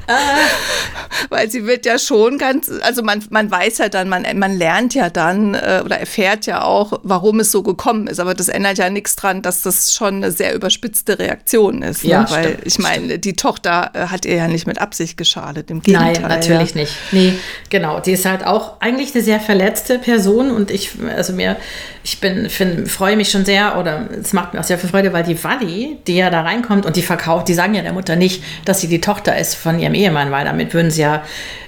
[1.29, 4.93] Weil sie wird ja schon ganz, also man, man weiß ja dann, man, man lernt
[4.93, 8.19] ja dann äh, oder erfährt ja auch, warum es so gekommen ist.
[8.19, 12.03] Aber das ändert ja nichts dran, dass das schon eine sehr überspitzte Reaktion ist.
[12.03, 12.11] Ne?
[12.11, 15.71] Ja, Weil stimmt, ich meine, die Tochter äh, hat ihr ja nicht mit Absicht geschadet,
[15.71, 16.13] im Gegenteil.
[16.13, 16.81] Nein, natürlich ja.
[16.81, 16.93] nicht.
[17.11, 17.33] Nee,
[17.69, 17.99] genau.
[17.99, 21.57] Die ist halt auch eigentlich eine sehr verletzte Person und ich, also mir,
[22.05, 25.13] ich bin, find, freue mich schon sehr oder es macht mir auch sehr viel Freude,
[25.13, 28.17] weil die Wally, die ja da reinkommt und die verkauft, die sagen ja der Mutter
[28.17, 31.23] nicht, dass sie die Tochter ist von ihrem Ehemann, weil damit würden sie ja,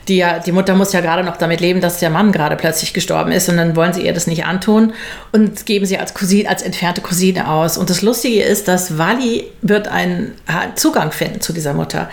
[0.10, 2.94] die, ja, die Mutter muss ja gerade noch damit leben, dass der Mann gerade plötzlich
[2.94, 4.94] gestorben ist und dann wollen sie ihr das nicht antun
[5.32, 7.78] und geben sie als Cousine, als entfernte Cousine aus.
[7.78, 10.34] Und das Lustige ist, dass Wally wird einen
[10.76, 12.10] Zugang finden zu dieser Mutter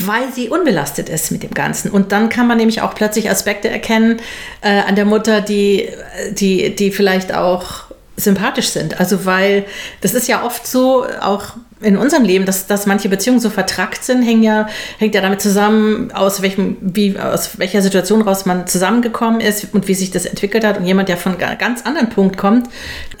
[0.00, 1.90] weil sie unbelastet ist mit dem Ganzen.
[1.90, 4.20] Und dann kann man nämlich auch plötzlich Aspekte erkennen
[4.60, 5.88] äh, an der Mutter, die,
[6.30, 7.84] die, die vielleicht auch
[8.16, 9.00] sympathisch sind.
[9.00, 9.64] Also weil
[10.00, 14.04] das ist ja oft so, auch in unserem Leben, dass, dass manche Beziehungen so vertrackt
[14.04, 18.66] sind, hängt ja, hängt ja damit zusammen, aus, welchem, wie, aus welcher Situation raus man
[18.66, 20.78] zusammengekommen ist und wie sich das entwickelt hat.
[20.78, 22.68] Und jemand, der von ganz anderen Punkt kommt,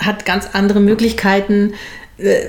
[0.00, 1.74] hat ganz andere Möglichkeiten,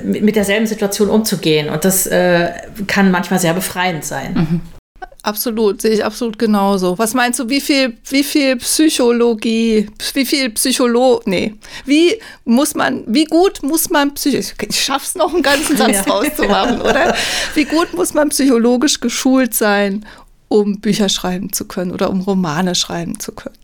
[0.02, 1.68] mit derselben Situation umzugehen.
[1.68, 2.50] Und das äh,
[2.86, 4.34] kann manchmal sehr befreiend sein.
[4.34, 4.60] Mhm.
[5.22, 6.98] Absolut, sehe ich absolut genauso.
[6.98, 11.54] Was meinst du, wie viel, wie viel Psychologie, wie viel Psycholo, nee,
[11.84, 16.12] wie muss man, wie gut muss man psychisch, ich schaff's noch einen ganzen Satz ja.
[16.12, 17.14] rauszumachen, oder?
[17.54, 20.06] Wie gut muss man psychologisch geschult sein,
[20.48, 23.58] um Bücher schreiben zu können oder um Romane schreiben zu können?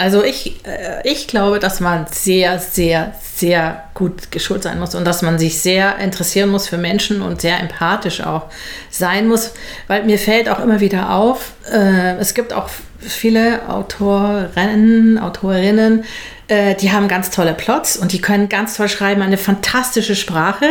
[0.00, 5.04] Also ich, äh, ich glaube, dass man sehr, sehr, sehr gut geschult sein muss und
[5.04, 8.46] dass man sich sehr interessieren muss für Menschen und sehr empathisch auch
[8.88, 9.52] sein muss,
[9.88, 16.04] weil mir fällt auch immer wieder auf, äh, es gibt auch viele Autorinnen, Autorinnen,
[16.48, 20.66] äh, die haben ganz tolle Plots und die können ganz toll schreiben, eine fantastische Sprache,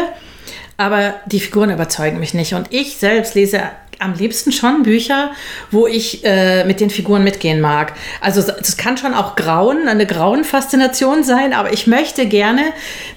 [0.78, 2.56] aber die Figuren überzeugen mich nicht.
[2.56, 3.62] Und ich selbst lese
[4.00, 5.32] am liebsten schon Bücher,
[5.72, 7.94] wo ich äh, mit den Figuren mitgehen mag.
[8.22, 12.62] Also es kann schon auch Grauen, eine Grauenfaszination sein, aber ich möchte gerne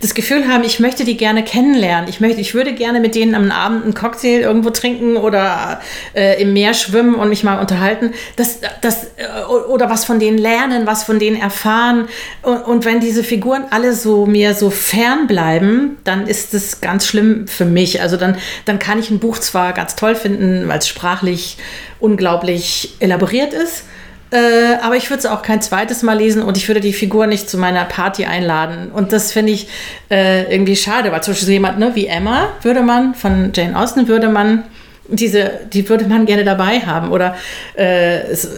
[0.01, 2.09] das Gefühl haben, ich möchte die gerne kennenlernen.
[2.09, 5.81] Ich möchte, ich würde gerne mit denen am Abend einen Cocktail irgendwo trinken oder
[6.14, 8.12] äh, im Meer schwimmen und mich mal unterhalten.
[8.35, 12.09] Das, das, äh, oder was von denen lernen, was von denen erfahren.
[12.42, 17.07] Und, und wenn diese Figuren alle so mir so fern bleiben, dann ist das ganz
[17.07, 18.03] schlimm für mich.
[18.03, 21.59] Also dann, dann kann ich ein Buch zwar ganz toll finden, weil es sprachlich
[22.01, 23.85] unglaublich elaboriert ist.
[24.31, 27.27] Äh, aber ich würde es auch kein zweites Mal lesen und ich würde die Figur
[27.27, 28.91] nicht zu meiner Party einladen.
[28.91, 29.69] Und das finde ich
[30.11, 33.79] äh, irgendwie schade, weil zum Beispiel so jemand ne, wie Emma würde man, von Jane
[33.79, 34.65] Austen würde man
[35.09, 37.13] diese, die würde man gerne dabei haben.
[37.13, 37.37] Oder
[37.77, 38.49] äh, es,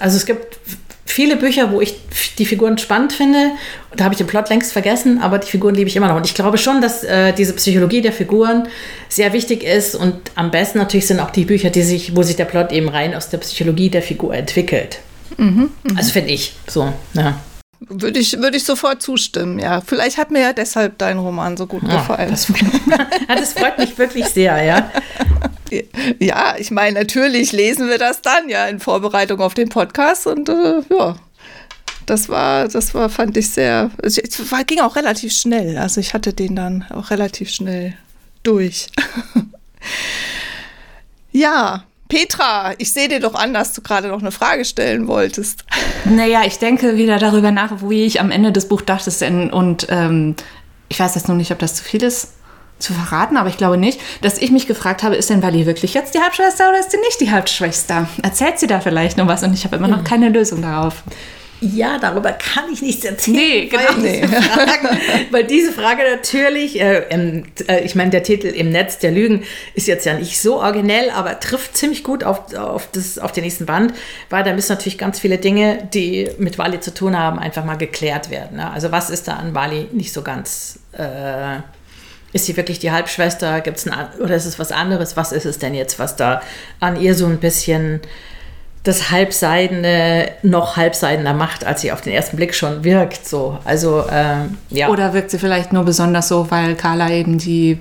[0.00, 0.58] also es gibt
[1.14, 1.94] viele Bücher, wo ich
[2.38, 3.52] die Figuren spannend finde.
[3.94, 6.16] Da habe ich den Plot längst vergessen, aber die Figuren liebe ich immer noch.
[6.16, 8.66] Und ich glaube schon, dass äh, diese Psychologie der Figuren
[9.08, 9.94] sehr wichtig ist.
[9.94, 12.88] Und am besten natürlich sind auch die Bücher, die sich, wo sich der Plot eben
[12.88, 14.98] rein aus der Psychologie der Figur entwickelt.
[15.36, 15.94] Mhm, mh.
[15.96, 16.92] Also finde ich so.
[17.12, 17.40] Ja.
[17.78, 19.82] Würde ich, würde ich sofort zustimmen, ja.
[19.82, 22.30] Vielleicht hat mir ja deshalb dein Roman so gut ja, gefallen.
[22.30, 22.48] Das,
[23.28, 24.90] das freut mich wirklich sehr, ja.
[26.20, 30.48] Ja, ich meine, natürlich lesen wir das dann ja in Vorbereitung auf den Podcast und
[30.48, 31.16] äh, ja,
[32.06, 34.20] das war, das war, fand ich sehr, es
[34.66, 35.78] ging auch relativ schnell.
[35.78, 37.94] Also ich hatte den dann auch relativ schnell
[38.42, 38.88] durch.
[41.32, 45.64] ja, Petra, ich sehe dir doch an, dass du gerade noch eine Frage stellen wolltest.
[46.06, 49.10] Naja, ich denke wieder darüber nach, wie ich am Ende des Buchs dachte.
[49.50, 50.36] Und ähm,
[50.90, 52.34] ich weiß jetzt noch nicht, ob das zu viel ist
[52.78, 55.94] zu verraten, aber ich glaube nicht, dass ich mich gefragt habe, ist denn Wally wirklich
[55.94, 58.08] jetzt die Halbschwester oder ist sie nicht die Halbschwester?
[58.22, 60.04] Erzählt sie da vielleicht noch was und ich habe immer noch hm.
[60.04, 61.02] keine Lösung darauf.
[61.60, 63.36] Ja, darüber kann ich nichts erzählen.
[63.36, 63.82] Nee, genau.
[63.96, 64.20] Weil, nee.
[64.20, 64.88] Diese, Frage,
[65.30, 69.86] weil diese Frage natürlich, äh, äh, ich meine, der Titel im Netz der Lügen ist
[69.86, 73.66] jetzt ja nicht so originell, aber trifft ziemlich gut auf, auf, das, auf den nächsten
[73.66, 73.94] Band,
[74.28, 77.76] weil da müssen natürlich ganz viele Dinge, die mit Wally zu tun haben, einfach mal
[77.76, 78.58] geklärt werden.
[78.58, 78.70] Ne?
[78.70, 80.80] Also was ist da an Wally nicht so ganz...
[80.92, 81.60] Äh,
[82.34, 83.60] ist sie wirklich die Halbschwester?
[83.60, 85.16] Gibt's ein, oder ist es was anderes?
[85.16, 86.42] Was ist es denn jetzt, was da
[86.80, 88.00] an ihr so ein bisschen
[88.82, 93.26] das Halbseidene noch halbseidener macht, als sie auf den ersten Blick schon wirkt?
[93.26, 94.88] So, also ähm, ja.
[94.88, 97.78] Oder wirkt sie vielleicht nur besonders so, weil Carla eben die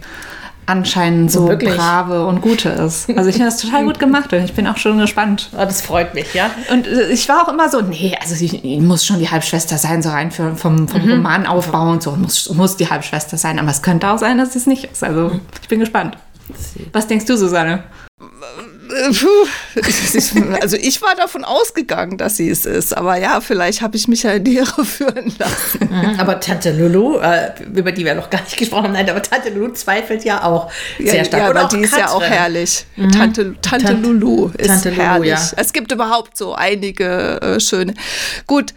[0.65, 1.75] anscheinend so Wirklich?
[1.75, 3.09] brave und gute ist.
[3.15, 5.49] Also ich finde das total gut gemacht und ich bin auch schon gespannt.
[5.53, 6.49] Oh, das freut mich, ja.
[6.71, 10.01] Und äh, ich war auch immer so, nee, also sie muss schon die Halbschwester sein,
[10.01, 11.11] so rein für, vom, vom mhm.
[11.11, 13.59] Romanaufbau und so, muss, muss die Halbschwester sein.
[13.59, 15.03] Aber es könnte auch sein, dass sie es nicht ist.
[15.03, 16.17] Also ich bin gespannt.
[16.91, 17.83] Was denkst du, Susanne?
[20.61, 24.23] also ich war davon ausgegangen, dass sie es ist, aber ja, vielleicht habe ich mich
[24.23, 25.89] ja in die Irre führen lassen.
[25.89, 26.19] Mhm.
[26.19, 29.49] Aber Tante Lulu, äh, über die wir noch gar nicht gesprochen haben, nein, aber Tante
[29.49, 31.43] Lulu zweifelt ja auch sehr stark.
[31.43, 32.85] Ja, aber die ist ja auch herrlich.
[32.95, 33.11] Mhm.
[33.11, 35.31] Tante, Tante, Tante, Lulu ist Tante herrlich.
[35.31, 35.51] Lulu, ja.
[35.57, 37.93] Es gibt überhaupt so einige äh, schöne.
[38.47, 38.73] Gut,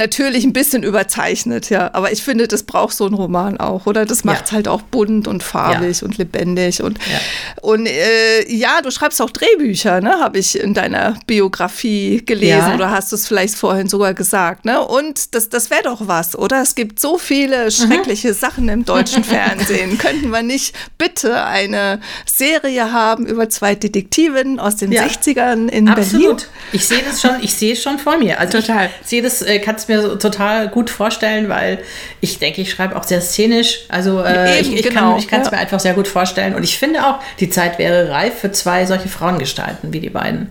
[0.00, 1.90] natürlich ein bisschen überzeichnet, ja.
[1.92, 4.06] Aber ich finde, das braucht so ein Roman auch, oder?
[4.06, 4.56] Das macht es ja.
[4.56, 6.06] halt auch bunt und farbig ja.
[6.06, 6.82] und lebendig.
[6.82, 7.20] Und ja,
[7.60, 10.18] und, äh, ja du schreibst auch Drehbücher, ne?
[10.20, 14.80] Habe ich in deiner Biografie gelesen oder hast du es vielleicht vorhin sogar gesagt, ne?
[14.80, 16.62] Und das, das wäre doch was, oder?
[16.62, 17.70] Es gibt so viele mhm.
[17.70, 18.34] schreckliche mhm.
[18.34, 19.98] Sachen im deutschen Fernsehen.
[19.98, 26.22] Könnten wir nicht bitte eine Serie haben über zwei Detektivinnen aus den 60ern in Absolut.
[26.22, 26.44] Berlin?
[26.72, 28.40] Ich sehe das schon, ich sehe es schon vor mir.
[28.40, 28.88] Also Total.
[29.02, 31.78] Ich sehe das, äh, kannst mir so total gut vorstellen, weil
[32.20, 33.80] ich denke, ich schreibe auch sehr szenisch.
[33.88, 35.18] Also äh, Eben, ich, ich, genau.
[35.28, 35.52] kann es ja.
[35.52, 36.54] mir einfach sehr gut vorstellen.
[36.54, 40.48] Und ich finde auch, die Zeit wäre reif für zwei solche Frauengestalten wie die beiden.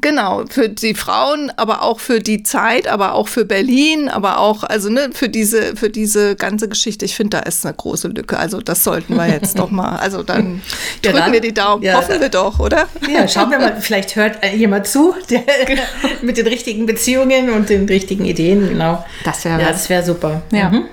[0.00, 4.62] Genau, für die Frauen, aber auch für die Zeit, aber auch für Berlin, aber auch,
[4.62, 7.04] also ne, für diese, für diese ganze Geschichte.
[7.04, 8.38] Ich finde, da ist eine große Lücke.
[8.38, 9.96] Also das sollten wir jetzt doch mal.
[9.96, 10.62] Also dann
[11.04, 11.82] ja, drücken dann, wir die Daumen.
[11.82, 12.88] Ja, Hoffen wir doch, oder?
[13.12, 15.82] Ja, schauen wir mal, vielleicht hört jemand zu, der, genau.
[16.22, 19.04] mit den richtigen Beziehungen und den richtigen Ideen, genau.
[19.24, 20.42] Das wäre ja, das wäre super.
[20.52, 20.70] Ja.
[20.70, 20.84] Mhm.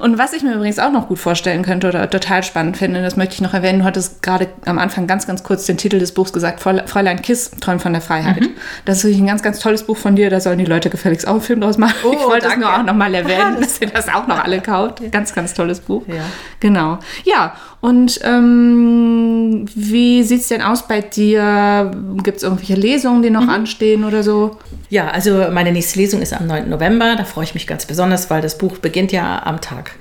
[0.00, 3.16] Und was ich mir übrigens auch noch gut vorstellen könnte oder total spannend finde, das
[3.16, 6.12] möchte ich noch erwähnen, du hattest gerade am Anfang ganz, ganz kurz den Titel des
[6.12, 8.40] Buchs gesagt, Fräulein Kiss, Träumt von der Freiheit.
[8.40, 8.50] Mhm.
[8.84, 11.28] Das ist wirklich ein ganz, ganz tolles Buch von dir, da sollen die Leute gefälligst
[11.28, 11.94] auch einen Film draus machen.
[12.04, 14.60] Oh, ich wollte es nur auch noch mal erwähnen, dass ihr das auch noch alle
[14.60, 15.00] kauft.
[15.12, 16.02] Ganz, ganz tolles Buch.
[16.08, 16.22] Ja.
[16.60, 16.98] Genau.
[17.24, 21.90] Ja, und ähm, wie sieht es denn aus bei dir?
[22.22, 23.48] Gibt es irgendwelche Lesungen, die noch mhm.
[23.50, 24.58] anstehen oder so?
[24.90, 26.68] Ja, also meine nächste Lesung ist am 9.
[26.68, 27.16] November.
[27.16, 29.92] Da freue ich mich ganz besonders, weil das Buch beginnt ja am Tag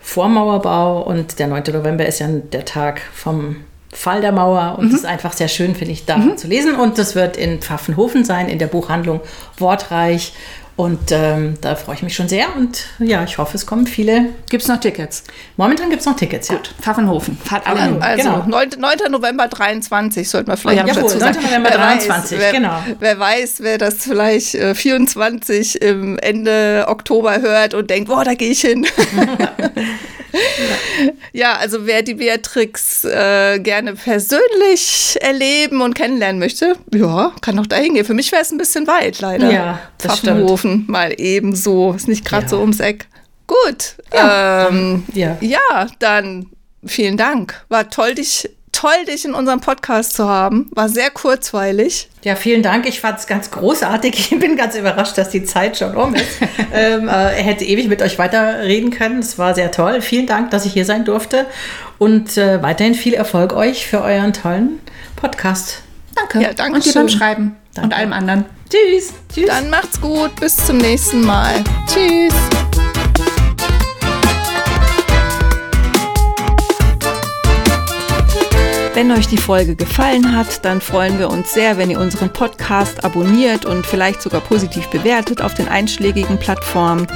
[0.00, 1.64] vor Mauerbau und der 9.
[1.74, 3.56] November ist ja der Tag vom
[3.92, 4.98] Fall der Mauer und es mhm.
[4.98, 6.38] ist einfach sehr schön, finde ich, da mhm.
[6.38, 6.74] zu lesen.
[6.74, 9.20] Und das wird in Pfaffenhofen sein, in der Buchhandlung
[9.58, 10.32] Wortreich.
[10.80, 14.30] Und ähm, da freue ich mich schon sehr und ja, ich hoffe, es kommen viele.
[14.48, 15.24] Gibt es noch Tickets?
[15.58, 16.68] Momentan gibt es noch Tickets, Gut.
[16.68, 16.82] Ja.
[16.82, 17.36] Pfaffenhofen.
[17.36, 18.00] Fahrt alle hin.
[18.00, 18.44] Also genau.
[18.46, 19.12] 9, 9.
[19.12, 21.34] November 23 sollte man vielleicht ja, dazu sagen.
[21.34, 21.44] 9.
[21.44, 22.82] November wer 23, weiß, wer, genau.
[22.98, 28.32] Wer weiß, wer das vielleicht äh, 24 im Ende Oktober hört und denkt, boah, da
[28.32, 28.86] gehe ich hin.
[31.32, 37.66] ja, also wer die Beatrix äh, gerne persönlich erleben und kennenlernen möchte, ja, kann auch
[37.66, 38.04] da hingehen.
[38.04, 39.50] Für mich wäre es ein bisschen weit, leider.
[39.50, 41.92] Ja, das Pfaffenhofen mal ebenso.
[41.92, 42.48] Ist nicht gerade ja.
[42.48, 43.06] so ums Eck.
[43.46, 43.96] Gut.
[44.14, 45.36] Ja, ähm, ja.
[45.40, 46.46] ja, dann
[46.84, 47.64] vielen Dank.
[47.68, 48.48] War toll, dich
[48.80, 50.70] toll, dich in unserem Podcast zu haben.
[50.74, 52.08] War sehr kurzweilig.
[52.22, 52.88] Ja, vielen Dank.
[52.88, 54.30] Ich fand es ganz großartig.
[54.30, 56.24] Ich bin ganz überrascht, dass die Zeit schon um ist.
[56.72, 59.18] ähm, äh, hätte ewig mit euch weiterreden können.
[59.18, 60.00] Es war sehr toll.
[60.00, 61.46] Vielen Dank, dass ich hier sein durfte.
[61.98, 64.80] Und äh, weiterhin viel Erfolg euch für euren tollen
[65.16, 65.82] Podcast.
[66.14, 66.40] Danke.
[66.40, 67.86] Ja, danke und dir beim Schreiben danke.
[67.86, 68.44] und allem anderen.
[68.70, 69.12] Tschüss.
[69.34, 69.46] Tschüss.
[69.46, 70.34] Dann macht's gut.
[70.40, 71.62] Bis zum nächsten Mal.
[71.86, 72.34] Tschüss.
[78.92, 83.04] Wenn euch die Folge gefallen hat, dann freuen wir uns sehr, wenn ihr unseren Podcast
[83.04, 87.06] abonniert und vielleicht sogar positiv bewertet auf den einschlägigen Plattformen.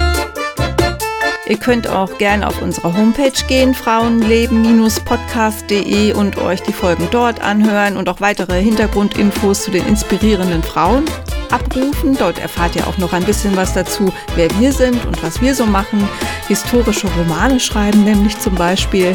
[1.46, 7.98] Ihr könnt auch gerne auf unsere Homepage gehen, frauenleben-podcast.de und euch die Folgen dort anhören
[7.98, 11.04] und auch weitere Hintergrundinfos zu den inspirierenden Frauen
[11.50, 12.16] abrufen.
[12.16, 15.54] Dort erfahrt ihr auch noch ein bisschen was dazu, wer wir sind und was wir
[15.54, 16.08] so machen.
[16.48, 19.14] Historische Romane schreiben nämlich zum Beispiel.